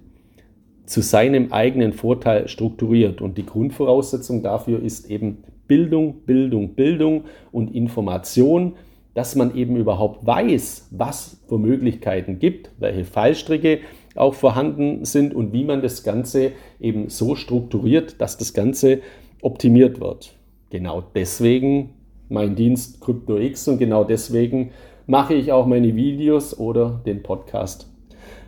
zu 0.85 1.01
seinem 1.01 1.53
eigenen 1.53 1.93
Vorteil 1.93 2.49
strukturiert. 2.49 3.21
Und 3.21 3.37
die 3.37 3.45
Grundvoraussetzung 3.45 4.43
dafür 4.43 4.83
ist 4.83 5.09
eben 5.09 5.45
Bildung, 5.69 6.15
Bildung, 6.25 6.75
Bildung 6.75 7.23
und 7.53 7.73
Information, 7.73 8.73
dass 9.13 9.37
man 9.37 9.55
eben 9.55 9.77
überhaupt 9.77 10.27
weiß, 10.27 10.89
was 10.91 11.41
für 11.47 11.57
Möglichkeiten 11.57 12.39
gibt, 12.39 12.71
welche 12.77 13.05
Fallstricke 13.05 13.79
auch 14.15 14.33
vorhanden 14.33 15.05
sind 15.05 15.33
und 15.33 15.53
wie 15.53 15.63
man 15.63 15.81
das 15.81 16.03
Ganze 16.03 16.51
eben 16.81 17.07
so 17.07 17.35
strukturiert, 17.35 18.19
dass 18.19 18.37
das 18.37 18.53
Ganze 18.53 18.99
optimiert 19.41 20.01
wird. 20.01 20.33
Genau 20.69 21.01
deswegen 21.15 21.93
mein 22.29 22.55
Dienst 22.55 23.01
CryptoX 23.01 23.67
und 23.67 23.77
genau 23.77 24.03
deswegen 24.03 24.71
mache 25.05 25.33
ich 25.33 25.51
auch 25.51 25.65
meine 25.65 25.95
Videos 25.95 26.57
oder 26.57 27.01
den 27.05 27.23
Podcast 27.23 27.87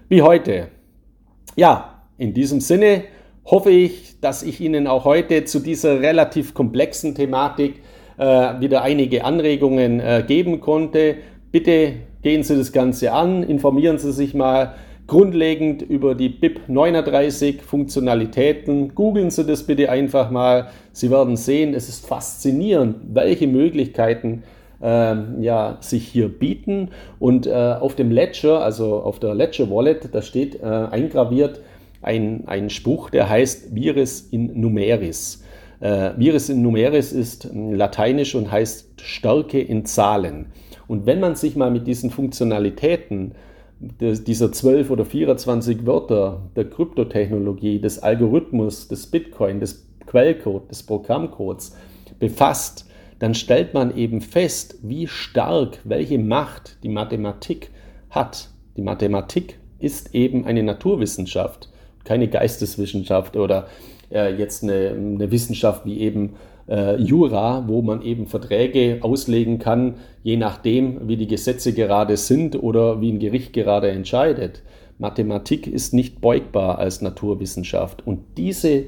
wie 0.10 0.22
heute. 0.22 0.68
Ja, 1.56 2.02
in 2.18 2.34
diesem 2.34 2.60
Sinne 2.60 3.04
hoffe 3.46 3.72
ich, 3.72 4.20
dass 4.20 4.44
ich 4.44 4.60
Ihnen 4.60 4.88
auch 4.88 5.06
heute 5.06 5.46
zu 5.46 5.60
dieser 5.60 6.02
relativ 6.02 6.54
komplexen 6.54 7.16
Thematik 7.16 7.82
äh, 8.18 8.60
wieder 8.60 8.82
einige 8.82 9.24
Anregungen 9.24 10.00
äh, 10.00 10.24
geben 10.28 10.60
konnte. 10.60 11.16
Bitte 11.52 11.94
gehen 12.22 12.44
Sie 12.44 12.58
das 12.58 12.72
Ganze 12.72 13.14
an, 13.14 13.44
informieren 13.44 13.98
Sie 13.98 14.12
sich 14.12 14.34
mal 14.34 14.76
grundlegend 15.10 15.82
über 15.82 16.16
die 16.16 16.30
BIP 16.30 16.70
39 16.70 17.62
Funktionalitäten. 17.62 18.96
Googeln 18.96 19.32
Sie 19.32 19.44
das 19.44 19.64
bitte 19.64 19.90
einfach 19.90 20.32
mal. 20.32 20.70
Sie 20.94 21.12
werden 21.12 21.36
sehen, 21.36 21.74
es 21.74 21.90
ist 21.90 22.08
faszinierend, 22.08 22.96
welche 23.14 23.48
Möglichkeiten 23.48 24.44
äh, 24.82 25.16
ja, 25.42 25.78
sich 25.82 26.08
hier 26.08 26.30
bieten. 26.30 26.92
Und 27.20 27.48
äh, 27.48 27.52
auf 27.52 27.96
dem 27.96 28.12
Ledger, 28.12 28.64
also 28.64 29.02
auf 29.02 29.20
der 29.20 29.36
Ledger 29.36 29.70
Wallet, 29.70 30.10
da 30.14 30.22
steht 30.22 30.62
äh, 30.62 30.66
eingraviert 30.66 31.60
ein, 32.02 32.44
ein 32.46 32.70
Spruch, 32.70 33.10
der 33.10 33.30
heißt 33.30 33.76
Viris 33.76 34.30
in 34.32 34.62
Numeris. 34.62 35.44
Äh, 35.82 36.12
Viris 36.18 36.50
in 36.50 36.62
Numeris 36.62 37.12
ist 37.12 37.46
äh, 37.46 37.74
lateinisch 37.74 38.36
und 38.36 38.52
heißt 38.52 39.02
Stärke 39.02 39.60
in 39.60 39.86
Zahlen. 39.86 40.48
Und 40.88 41.06
wenn 41.06 41.20
man 41.20 41.36
sich 41.36 41.56
mal 41.56 41.72
mit 41.72 41.88
diesen 41.88 42.10
Funktionalitäten 42.10 43.34
dieser 43.80 44.52
12 44.52 44.90
oder 44.90 45.06
24 45.06 45.86
Wörter 45.86 46.50
der 46.56 46.70
Kryptotechnologie, 46.70 47.80
des 47.80 48.00
Algorithmus, 48.00 48.88
des 48.88 49.08
Bitcoin, 49.08 49.60
des 49.60 49.88
Quellcode, 50.06 50.70
des 50.70 50.84
Programmcodes 50.84 51.76
befasst, 52.20 52.86
dann 53.20 53.34
stellt 53.36 53.74
man 53.74 53.96
eben 53.96 54.22
fest, 54.22 54.80
wie 54.82 55.08
stark, 55.08 55.80
welche 55.84 56.18
Macht 56.18 56.78
die 56.84 56.90
Mathematik 56.90 57.72
hat. 58.10 58.50
Die 58.76 58.82
Mathematik 58.82 59.60
ist 59.80 60.14
eben 60.14 60.46
eine 60.46 60.64
Naturwissenschaft, 60.64 61.70
keine 62.04 62.28
Geisteswissenschaft 62.28 63.36
oder 63.36 63.68
äh, 64.12 64.34
jetzt 64.36 64.64
eine, 64.64 64.90
eine 64.92 65.32
Wissenschaft 65.32 65.86
wie 65.86 66.00
eben 66.00 66.36
äh, 66.70 67.02
Jura, 67.02 67.68
wo 67.68 67.82
man 67.82 68.02
eben 68.02 68.28
Verträge 68.28 69.00
auslegen 69.02 69.60
kann, 69.60 69.96
je 70.24 70.38
nachdem, 70.38 71.08
wie 71.08 71.18
die 71.18 71.28
Gesetze 71.28 71.74
gerade 71.74 72.16
sind 72.16 72.62
oder 72.62 73.02
wie 73.02 73.12
ein 73.12 73.20
Gericht 73.20 73.54
gerade 73.54 73.90
entscheidet. 73.90 74.62
Mathematik 74.98 75.66
ist 75.66 75.94
nicht 75.94 76.22
beugbar 76.22 76.78
als 76.78 77.02
Naturwissenschaft. 77.02 78.06
Und 78.06 78.20
diese 78.38 78.86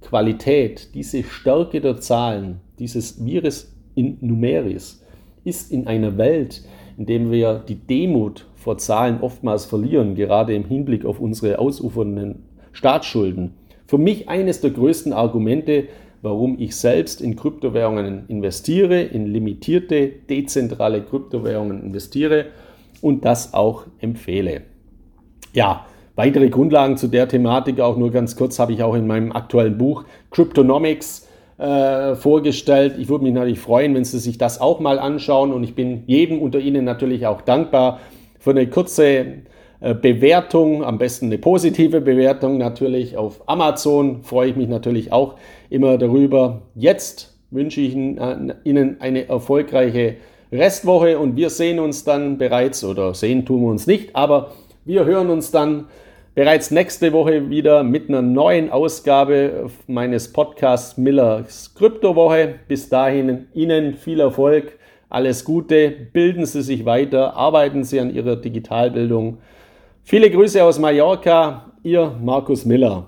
Qualität, 0.00 0.94
diese 0.94 1.22
Stärke 1.22 1.80
der 1.80 2.00
Zahlen, 2.00 2.60
dieses 2.78 3.24
Virus 3.24 3.72
in 3.94 4.16
Numeris, 4.20 5.04
ist 5.44 5.70
in 5.70 5.86
einer 5.86 6.16
Welt, 6.18 6.62
in 6.96 7.06
der 7.06 7.30
wir 7.30 7.64
die 7.66 7.74
Demut 7.74 8.46
vor 8.54 8.78
Zahlen 8.78 9.20
oftmals 9.20 9.64
verlieren, 9.64 10.14
gerade 10.14 10.54
im 10.54 10.64
Hinblick 10.64 11.04
auf 11.04 11.20
unsere 11.20 11.58
ausufernden 11.58 12.44
Staatsschulden, 12.72 13.54
für 13.86 13.98
mich 13.98 14.28
eines 14.28 14.60
der 14.60 14.70
größten 14.70 15.12
Argumente, 15.12 15.88
warum 16.22 16.58
ich 16.58 16.76
selbst 16.76 17.20
in 17.20 17.36
Kryptowährungen 17.36 18.24
investiere, 18.28 19.02
in 19.02 19.26
limitierte, 19.26 20.08
dezentrale 20.28 21.02
Kryptowährungen 21.02 21.82
investiere 21.82 22.46
und 23.00 23.24
das 23.24 23.54
auch 23.54 23.84
empfehle. 23.98 24.62
Ja, 25.52 25.86
weitere 26.16 26.50
Grundlagen 26.50 26.96
zu 26.96 27.08
der 27.08 27.28
Thematik, 27.28 27.80
auch 27.80 27.96
nur 27.96 28.10
ganz 28.10 28.36
kurz, 28.36 28.58
habe 28.58 28.72
ich 28.72 28.82
auch 28.82 28.94
in 28.94 29.06
meinem 29.06 29.32
aktuellen 29.32 29.78
Buch 29.78 30.04
Cryptonomics 30.30 31.26
äh, 31.58 32.14
vorgestellt. 32.14 32.96
Ich 32.98 33.08
würde 33.08 33.24
mich 33.24 33.34
natürlich 33.34 33.60
freuen, 33.60 33.94
wenn 33.94 34.04
Sie 34.04 34.18
sich 34.18 34.38
das 34.38 34.60
auch 34.60 34.80
mal 34.80 34.98
anschauen 34.98 35.52
und 35.52 35.64
ich 35.64 35.74
bin 35.74 36.04
jedem 36.06 36.40
unter 36.40 36.58
Ihnen 36.58 36.84
natürlich 36.84 37.26
auch 37.26 37.40
dankbar 37.40 38.00
für 38.38 38.50
eine 38.50 38.66
kurze 38.66 39.42
Bewertung, 39.80 40.84
am 40.84 40.98
besten 40.98 41.26
eine 41.26 41.38
positive 41.38 42.00
Bewertung 42.00 42.58
natürlich 42.58 43.16
auf 43.16 43.42
Amazon, 43.46 44.22
freue 44.22 44.50
ich 44.50 44.56
mich 44.56 44.68
natürlich 44.68 45.12
auch 45.12 45.36
immer 45.70 45.96
darüber. 45.96 46.62
Jetzt 46.74 47.34
wünsche 47.50 47.80
ich 47.80 47.96
äh, 47.96 48.54
Ihnen 48.64 49.00
eine 49.00 49.28
erfolgreiche 49.28 50.16
Restwoche 50.52 51.18
und 51.18 51.36
wir 51.36 51.50
sehen 51.50 51.78
uns 51.78 52.04
dann 52.04 52.36
bereits, 52.36 52.84
oder 52.84 53.14
sehen 53.14 53.46
tun 53.46 53.62
wir 53.62 53.68
uns 53.68 53.86
nicht, 53.86 54.14
aber 54.16 54.52
wir 54.84 55.04
hören 55.04 55.30
uns 55.30 55.50
dann 55.50 55.86
bereits 56.34 56.70
nächste 56.70 57.12
Woche 57.12 57.50
wieder 57.50 57.82
mit 57.82 58.08
einer 58.08 58.22
neuen 58.22 58.70
Ausgabe 58.70 59.70
meines 59.86 60.32
Podcasts 60.32 60.96
Millers 60.96 61.74
Kryptowoche. 61.74 62.54
Bis 62.68 62.88
dahin 62.88 63.46
Ihnen 63.54 63.94
viel 63.94 64.20
Erfolg, 64.20 64.78
alles 65.08 65.44
Gute, 65.44 65.90
bilden 65.90 66.46
Sie 66.46 66.62
sich 66.62 66.84
weiter, 66.84 67.36
arbeiten 67.36 67.84
Sie 67.84 68.00
an 68.00 68.14
Ihrer 68.14 68.36
Digitalbildung. 68.36 69.38
Viele 70.10 70.28
Grüße 70.28 70.64
aus 70.64 70.76
Mallorca, 70.76 71.70
Ihr 71.84 72.12
Markus 72.20 72.64
Miller. 72.64 73.06